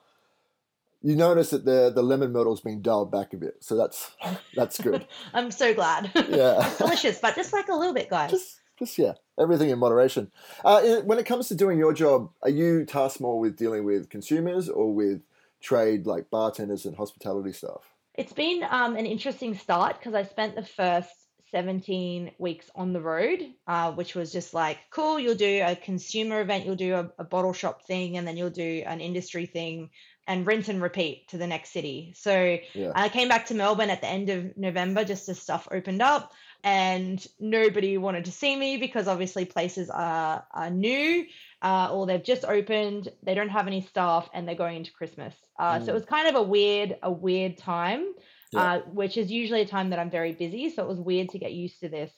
[1.05, 4.11] you notice that the the lemon myrtle's been dialed back a bit, so that's
[4.55, 5.05] that's good.
[5.33, 6.11] I'm so glad.
[6.29, 6.65] Yeah.
[6.65, 8.31] it's delicious, but just like a little bit, guys.
[8.31, 10.31] just just yeah, everything in moderation.
[10.65, 14.09] Uh, when it comes to doing your job, are you tasked more with dealing with
[14.09, 15.21] consumers or with
[15.61, 17.93] trade like bartenders and hospitality staff?
[18.15, 21.11] It's been um, an interesting start because I spent the first
[21.51, 26.41] 17 weeks on the road, uh, which was just like, cool, you'll do a consumer
[26.41, 29.89] event, you'll do a, a bottle shop thing, and then you'll do an industry thing
[30.27, 32.13] and rinse and repeat to the next city.
[32.15, 32.91] So Yeah.
[32.95, 36.33] I came back to Melbourne at the end of November just as stuff opened up
[36.63, 41.25] and nobody wanted to see me because obviously places are, are new
[41.61, 45.35] uh, or they've just opened, they don't have any staff and they're going into Christmas.
[45.59, 45.89] Uh, So Mm.
[45.89, 48.13] it was kind of a weird, a weird time,
[48.51, 48.61] Yeah.
[48.61, 50.69] uh, which is usually a time that I'm very busy.
[50.71, 52.11] So it was weird to get used to this,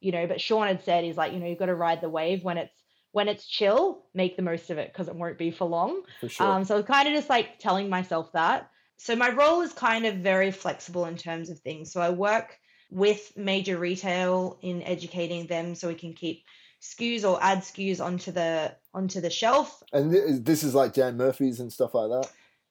[0.00, 2.10] you know, but Sean had said, he's like, you know, you've got to ride the
[2.10, 2.83] wave when it's,
[3.14, 6.02] when it's chill, make the most of it because it won't be for long.
[6.20, 6.46] For sure.
[6.46, 8.68] Um, so kind of just like telling myself that.
[8.96, 11.92] So my role is kind of very flexible in terms of things.
[11.92, 12.58] So I work
[12.90, 16.42] with major retail in educating them so we can keep
[16.82, 19.80] SKUs or add SKUs onto the onto the shelf.
[19.92, 20.12] and
[20.44, 22.30] this is like Dan Murphy's and stuff like that.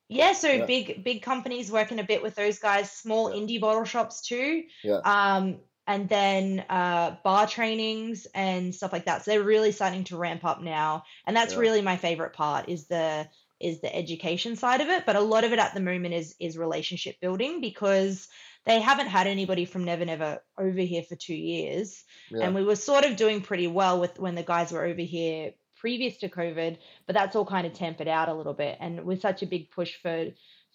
[0.10, 0.66] Yeah, so Yeah.
[0.66, 3.38] big big companies working a bit with those guys, small Yeah.
[3.40, 4.64] indie bottle shops too.
[4.84, 5.00] Yeah.
[5.06, 9.24] Um, and then uh, bar trainings and stuff like that.
[9.24, 11.60] So they're really starting to ramp up now, and that's Yeah.
[11.60, 13.28] really my favorite part is the
[13.60, 15.06] is the education side of it.
[15.06, 18.28] But a lot of it at the moment is is relationship building because
[18.66, 22.46] they haven't had anybody from Never Never over here for two years, Yeah.
[22.46, 25.54] and we were sort of doing pretty well with when the guys were over here
[25.76, 28.78] previous to COVID, but that's all kind of tempered out a little bit.
[28.80, 30.28] And with such a big push for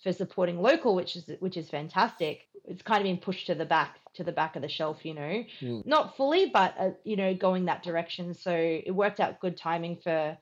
[0.03, 3.65] for supporting local, which is which is fantastic, it's kind of been pushed to the
[3.65, 5.85] back to the back of the shelf, you know, Mm.
[5.87, 8.35] not fully, but uh, you know, going that direction.
[8.35, 10.37] So it worked out good timing for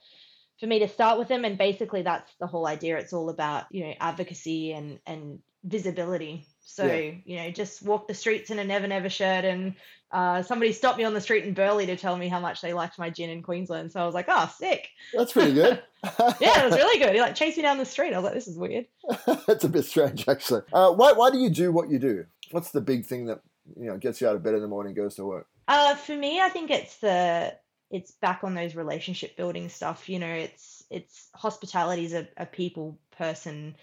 [0.61, 2.97] for me to start with them, and basically that's the whole idea.
[2.99, 6.47] It's all about you know advocacy and and visibility.
[6.61, 7.13] So Yeah.
[7.25, 9.75] you know, just walk the streets in a Never Never shirt and
[10.13, 12.73] uh, somebody stopped me on the street in Burleigh to tell me how much they
[12.73, 13.91] liked my gin in Queensland.
[13.91, 14.89] So I was like, oh, sick.
[15.13, 15.83] That's pretty good.
[16.41, 17.13] Yeah, it was really good.
[17.15, 18.15] He like chased me down the street.
[18.15, 18.87] I was like, this is weird.
[19.47, 20.63] That's a bit strange, actually.
[20.73, 22.25] Uh, why, why do you do what you do?
[22.53, 23.41] What's the big thing that
[23.77, 25.47] you know gets you out of bed in the morning, goes to work?
[25.69, 27.55] Uh, for me, I think it's the
[27.91, 30.09] it's back on those relationship building stuff.
[30.09, 33.77] You know, it's it's hospitality is a, a people person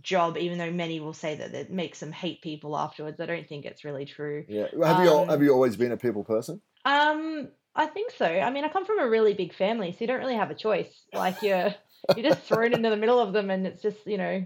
[0.00, 3.20] job, even though many will say that it makes them hate people afterwards.
[3.20, 4.44] I don't think it's really true.
[4.48, 4.66] Yeah.
[4.84, 6.60] Have you Um, have you always been a people person?
[6.84, 8.26] Um, I think so.
[8.26, 10.54] I mean, I come from a really big family, so you don't really have a
[10.54, 11.04] choice.
[11.12, 11.74] Like you're
[12.16, 14.44] you're just thrown into the middle of them, and it's just you know,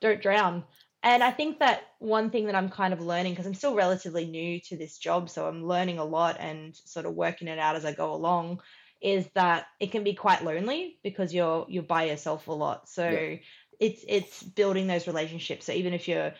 [0.00, 0.64] don't drown.
[1.06, 4.26] And I think that one thing that I'm kind of learning because I'm still relatively
[4.26, 7.76] new to this job, so I'm learning a lot and sort of working it out
[7.76, 8.60] as I go along,
[9.00, 12.88] is that it can be quite lonely because you're you're by yourself a lot.
[12.88, 13.20] So Yeah.
[13.78, 15.66] it's it's building those relationships.
[15.66, 16.34] So even if you're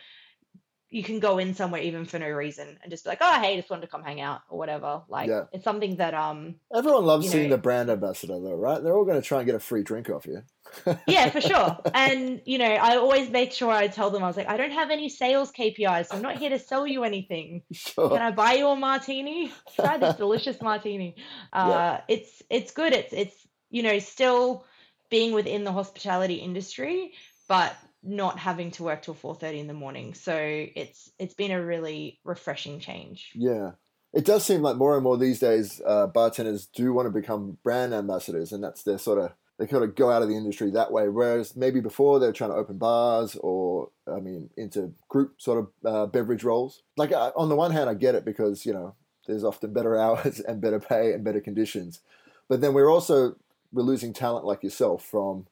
[0.89, 3.57] you can go in somewhere even for no reason and just be like, oh hey,
[3.57, 5.01] just wanted to come hang out or whatever.
[5.09, 5.43] Like Yeah.
[5.51, 8.81] it's something that um Everyone loves seeing know- the brand ambassador, though, right?
[8.81, 10.43] They're all going to try and get a free drink off you.
[11.07, 11.77] yeah for sure.
[11.93, 14.71] And you know, I always make sure I tell them I was like, I don't
[14.71, 17.63] have any sales KPIs, so I'm not here to sell you anything.
[17.73, 18.09] Sure.
[18.09, 19.51] Can I buy you a martini?
[19.75, 21.15] Try this delicious martini.
[21.53, 22.93] Uh, It's it's good.
[22.93, 24.65] It's it's you know still
[25.09, 27.11] being within the hospitality industry,
[27.47, 27.73] but
[28.07, 30.13] not having to work till four thirty in the morning.
[30.13, 33.31] So it's it's been a really refreshing change.
[33.35, 33.71] Yeah.
[34.13, 37.57] It does seem like more and more these days, uh, bartenders do want to become
[37.61, 40.71] brand ambassadors, and that's their sort of they kind of go out of the industry
[40.71, 41.09] that way.
[41.09, 45.69] Whereas maybe before they're trying to open bars or, I mean, into group sort of
[45.85, 46.83] uh, beverage roles.
[46.95, 48.95] Like uh, on the one hand, I get it because you know
[49.25, 51.99] there's often better hours and better pay and better conditions,
[52.47, 53.35] but then we're also
[53.73, 55.47] we're losing talent like yourself from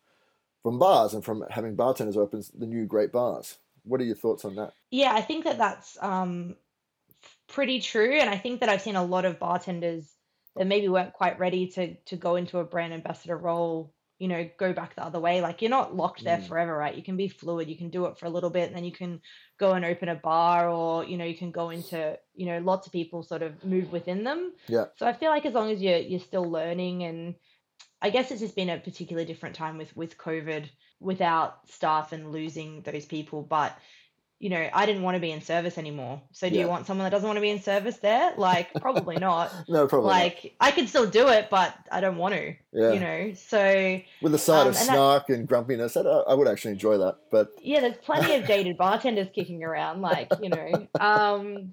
[0.66, 3.59] from bars and from having bartenders open the new great bars.
[3.84, 4.74] What are your thoughts on that?
[4.89, 6.55] Yeah, I think that that's um,
[7.47, 10.11] pretty true, and I think that I've seen a lot of bartenders
[10.55, 13.93] that maybe weren't quite ready to to go into a brand ambassador role.
[14.18, 15.41] You know, go back the other way.
[15.41, 16.47] Like you're not locked there Mm.
[16.47, 16.95] forever, right?
[16.95, 17.70] You can be fluid.
[17.70, 19.22] You can do it for a little bit, and then you can
[19.59, 22.18] go and open a bar, or you know, you can go into.
[22.34, 24.53] You know, lots of people sort of move within them.
[24.68, 24.86] Yeah.
[24.95, 27.36] So I feel like as long as you're you're still learning, and
[28.01, 30.67] I guess it's just been a particularly different time with with COVID,
[30.99, 33.77] without staff and losing those people, but
[34.37, 36.21] you know, I didn't want to be in service anymore.
[36.33, 36.63] So do Yeah.
[36.63, 38.33] you want someone that doesn't want to be in service there?
[38.35, 39.49] Like, probably not.
[39.69, 40.19] No, probably not.
[40.19, 42.91] Like, I could still do it, but I don't want to, Yeah.
[42.91, 43.33] you know?
[43.33, 45.93] So, with a side Um, of and that- snark and grumpiness.
[45.93, 47.15] That, I would actually enjoy that.
[47.31, 50.85] But yeah, there's plenty of jaded bartenders kicking around, like, you know.
[50.99, 51.71] Um,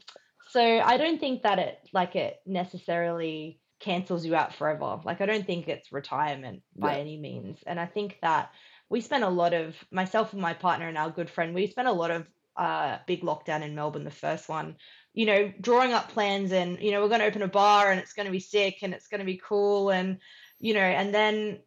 [0.50, 5.00] so I don't think that it, like, it necessarily cancels you out forever.
[5.04, 7.00] Like I don't think it's retirement by Yeah.
[7.00, 7.58] any means.
[7.66, 8.50] And I think that
[8.88, 11.88] we spent a lot of myself and my partner and our good friend, we spent
[11.88, 12.26] a lot of
[12.56, 14.76] uh big lockdown in Melbourne, the first one,
[15.14, 18.14] you know, drawing up plans and you know, we're gonna open a bar and it's
[18.14, 20.18] gonna be sick and it's gonna be cool and
[20.58, 21.60] you know, and then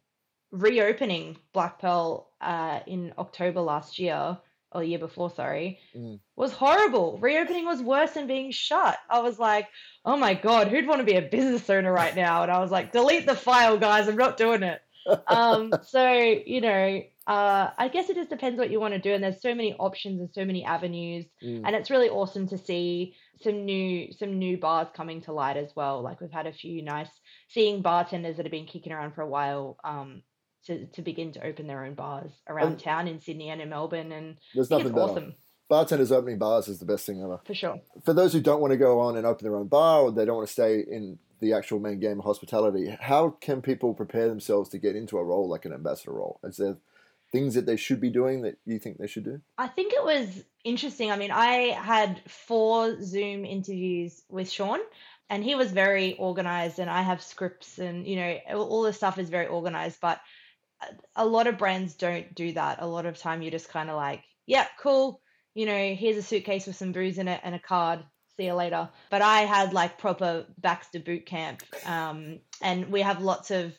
[0.52, 4.38] reopening Black Pearl uh in October last year
[4.76, 6.20] or the year before, sorry, Mm.
[6.36, 7.18] was horrible.
[7.18, 8.98] Reopening was worse than being shut.
[9.08, 9.68] I was like,
[10.04, 12.42] oh my God, who'd want to be a business owner right now?
[12.42, 14.06] And I was like, delete the file, guys.
[14.08, 14.80] I'm not doing it.
[15.26, 19.12] Um, so, you know, uh, I guess it just depends what you want to do.
[19.12, 21.24] And there's so many options and so many avenues.
[21.42, 21.62] Mm.
[21.64, 25.74] And it's really awesome to see some new some new bars coming to light as
[25.74, 26.02] well.
[26.02, 27.10] Like we've had a few nice
[27.48, 30.22] seeing bartenders that have been kicking around for a while um,
[30.66, 33.68] to, to begin to open their own bars around Um, town in Sydney and in
[33.70, 34.12] Melbourne.
[34.12, 35.00] And There's nothing better.
[35.00, 35.34] awesome
[35.68, 37.40] Bartenders opening bars is the best thing ever.
[37.44, 37.80] for sure.
[38.04, 40.24] For those who don't want to go on and open their own bar or they
[40.24, 44.28] don't want to stay in the actual main game of hospitality, how can people prepare
[44.28, 46.38] themselves to get into a role like an ambassador role?
[46.44, 46.76] Is there
[47.32, 49.40] things that they should be doing that you think they should do?
[49.58, 51.10] I think it was interesting.
[51.10, 54.78] I mean, I had four Zoom interviews with Sean,
[55.28, 58.96] and he was very organized, and I have scripts, and you know, all all this
[58.96, 59.98] stuff is very organized.
[60.00, 60.20] But
[61.14, 62.78] a- lot of brands don't do that.
[62.80, 65.20] A lot of time, you're just kind of like, yeah, cool.
[65.54, 68.00] You know, here's a suitcase with some booze in it and a card.
[68.36, 68.90] See you later.
[69.10, 73.72] But I had like proper Baxter boot camp, um, and we have lots of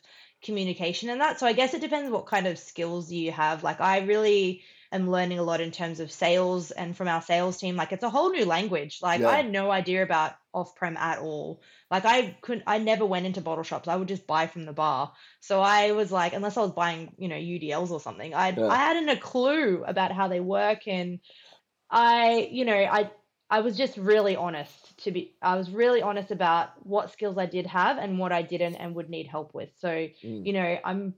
[0.43, 1.39] communication in that.
[1.39, 3.63] So I guess it depends what kind of skills you have.
[3.63, 7.57] Like I really am learning a lot in terms of sales and from our sales
[7.57, 7.75] team.
[7.75, 8.99] Like it's a whole new language.
[9.01, 9.29] Like Yeah.
[9.29, 11.61] I had no idea about off prem at all.
[11.91, 13.87] Like I couldn't I never went into bottle shops.
[13.87, 15.13] I would just buy from the bar.
[15.41, 18.67] So I was like, unless I was buying, you know, UDLs or something, I Yeah.
[18.67, 21.19] I hadn't a clue about how they work and
[21.89, 23.11] I, you know, I
[23.49, 27.45] I was just really honest to be I was really honest about what skills I
[27.45, 29.69] did have and what I didn't and would need help with.
[29.79, 30.45] So, Mm.
[30.45, 31.13] you know, I'm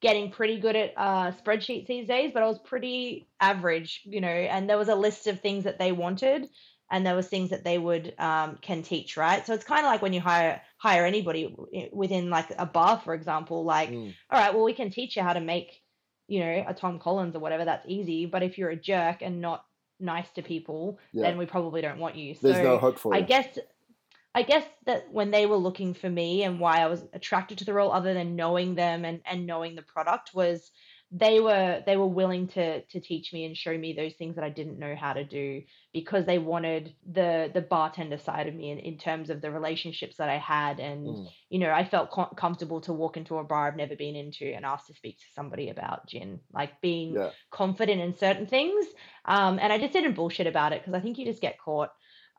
[0.00, 4.28] getting pretty good at uh, spreadsheets these days, but I was pretty average, you know,
[4.28, 6.48] and there was a list of things that they wanted
[6.90, 9.44] and there was things that they would um, can teach, right?
[9.44, 11.54] So it's kind of like when you hire hire anybody
[11.92, 14.14] within like a bar, for example, like, Mm.
[14.30, 15.82] all right, well, we can teach you how to make,
[16.28, 18.26] you know, a Tom Collins or whatever, that's easy.
[18.26, 19.64] But if you're a jerk and not
[20.00, 21.24] nice to people, Yeah.
[21.24, 22.34] then we probably don't want you.
[22.40, 23.58] There's so no hope for I guess
[24.34, 27.64] I guess that when they were looking for me and why I was attracted to
[27.64, 30.70] the role other than knowing them and, and knowing the product was
[31.10, 34.44] they were they were willing to to teach me and show me those things that
[34.44, 35.62] I didn't know how to do
[35.94, 40.16] because they wanted the the bartender side of me in, in terms of the relationships
[40.18, 41.32] that I had and Mm.
[41.48, 44.44] you know I felt co- comfortable to walk into a bar I've never been into
[44.54, 47.30] and ask to speak to somebody about gin like being Yeah.
[47.50, 48.86] confident in certain things.
[49.24, 51.90] Um, and I just didn't bullshit about it because I think you just get caught.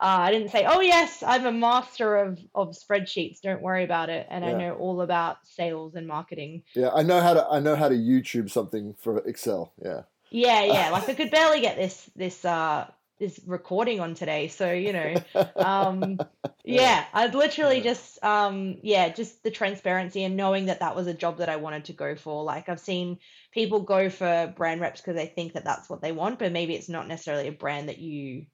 [0.02, 3.42] Uh, I didn't say, "Oh yes, I'm a master of of spreadsheets.
[3.42, 6.64] Don't worry about it." And I know all about sales and marketing.
[6.74, 9.74] Yeah, I know how to I know how to YouTube something for Excel.
[9.84, 10.04] Yeah.
[10.32, 10.90] Yeah, yeah.
[10.92, 12.90] Like I could barely get this this uh
[13.20, 14.48] this recording on today.
[14.48, 15.22] So you know,
[15.58, 16.18] um,
[16.64, 17.84] yeah, I'd literally Yeah.
[17.84, 21.58] just um yeah, just the transparency and knowing that that was a job that I
[21.58, 22.46] wanted to go for.
[22.46, 23.18] Like I've seen
[23.52, 26.76] people go for brand reps because they think that that's what they want, but maybe
[26.76, 28.46] it's not necessarily a brand that you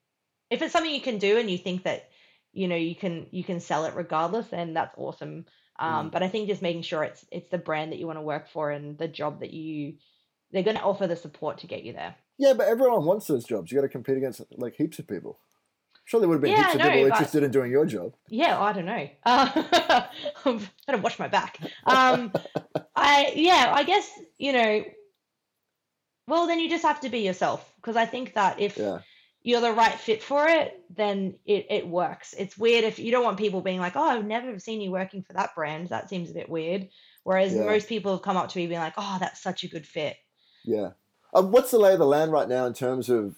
[0.50, 2.08] if it's something you can do and you think that
[2.52, 5.44] you know you can you can sell it regardless then that's awesome
[5.78, 6.12] um, Mm.
[6.12, 8.48] but i think just making sure it's it's the brand that you want to work
[8.48, 9.94] for and the job that you
[10.52, 13.44] they're going to offer the support to get you there Yeah, but everyone wants those
[13.44, 13.70] jobs.
[13.72, 15.38] You got to compete against like heaps of people.
[16.04, 17.84] Sure, there would have been Yeah, heaps of know, people but- interested in doing your
[17.86, 18.14] job.
[18.30, 20.06] yeah i don't know uh,
[20.86, 22.32] better watch my back um
[22.96, 24.84] i yeah i guess you know
[26.28, 28.98] well then you just have to be yourself because i think that if Yeah.
[29.46, 32.34] You're the right fit for it, then it, it works.
[32.36, 35.22] It's weird if you don't want people being like, oh, I've never seen you working
[35.22, 35.90] for that brand.
[35.90, 36.88] That seems a bit weird.
[37.22, 37.64] Whereas Yeah.
[37.64, 40.16] most people have come up to me being like, oh, that's such a good fit.
[40.64, 40.90] Yeah.
[41.32, 43.36] Um, what's the lay of the land right now in terms of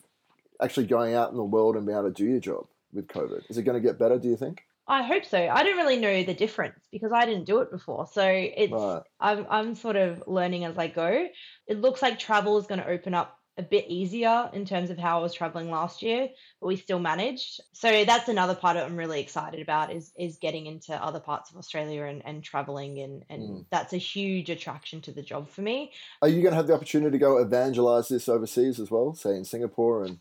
[0.62, 3.42] actually going out in the world and being able to do your job with COVID?
[3.50, 4.18] Is it going to get better?
[4.18, 4.62] Do you think?
[4.86, 5.38] I hope so.
[5.38, 8.06] I don't really know the difference because I didn't do it before.
[8.10, 9.02] So it's Right.
[9.20, 11.26] I'm I'm sort of learning as I go.
[11.66, 14.96] It looks like travel is going to open up a bit easier in terms of
[14.98, 16.28] how I was traveling last year,
[16.60, 17.60] but we still managed.
[17.72, 21.50] So that's another part of I'm really excited about is is getting into other parts
[21.50, 23.64] of Australia and, and traveling and and Mm.
[23.70, 25.92] that's a huge attraction to the job for me.
[26.22, 29.34] Are you going to have the opportunity to go evangelize this overseas as well, say
[29.36, 30.18] in Singapore and,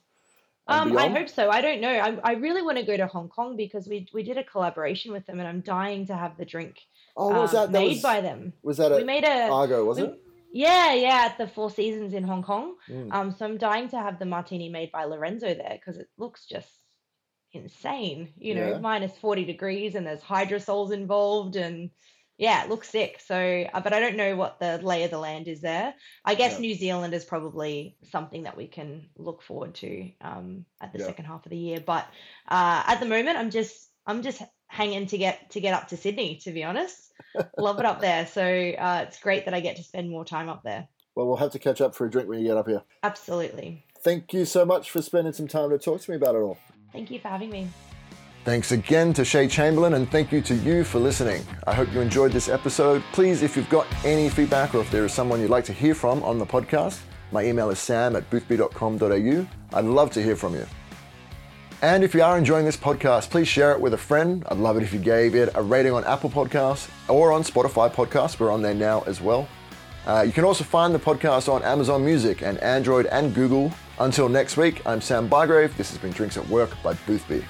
[0.69, 1.49] Um, I hope so.
[1.49, 1.95] I don't know.
[2.07, 5.11] I, I really want to go to Hong Kong because we we did a collaboration
[5.13, 6.75] with them and I'm dying to have the drink
[7.15, 7.71] oh, was uh, that?
[7.71, 8.53] That made was, by them.
[8.63, 10.23] was that We made a Argo, was we- it?
[10.57, 12.75] Yeah, yeah, at the Four Seasons in Hong Kong.
[12.89, 13.13] Mm.
[13.13, 16.45] Um, so I'm dying to have the martini made by Lorenzo there because it looks
[16.47, 16.69] just
[17.53, 18.33] insane.
[18.39, 18.79] You know, Yeah.
[18.79, 21.91] minus 40 degrees and there's hydrosols involved and
[22.39, 23.19] yeah, it looks sick.
[23.19, 25.93] So, uh, but I don't know what the lay of the land is there.
[26.25, 26.59] I guess Yeah.
[26.59, 31.05] New Zealand is probably something that we can look forward to um, at the Yeah.
[31.05, 31.79] second half of the year.
[31.79, 32.05] But
[32.47, 35.97] uh, at the moment, I'm just I'm just hanging to get to get up to
[35.97, 36.37] Sydney.
[36.43, 37.11] To be honest,
[37.57, 38.25] love it up there.
[38.25, 40.87] So uh, it's great that I get to spend more time up there.
[41.15, 42.83] Well, we'll have to catch up for a drink when you get up here.
[43.01, 43.83] Absolutely.
[43.99, 46.59] Thank you so much for spending some time to talk to me about it all.
[46.93, 47.67] Thank you for having me.
[48.45, 51.43] Thanks again to Shay Chamberlain, and thank you to you for listening.
[51.65, 53.03] I hope you enjoyed this episode.
[53.11, 55.93] Please, if you've got any feedback or if there is someone you'd like to hear
[55.93, 57.01] from on the podcast,
[57.33, 59.47] my email is sam at boothby.com.au.
[59.77, 60.65] I'd love to hear from you.
[61.81, 64.43] And if you are enjoying this podcast, please share it with a friend.
[64.49, 67.91] I'd love it if you gave it a rating on Apple Podcasts or on Spotify
[67.91, 68.39] Podcasts.
[68.39, 69.47] We're on there now as well.
[70.07, 73.71] Uh, you can also find the podcast on Amazon Music and Android and Google.
[73.99, 75.75] Until next week, I'm Sam Bygrave.
[75.77, 77.45] This has been Drinks at Work by Boothby.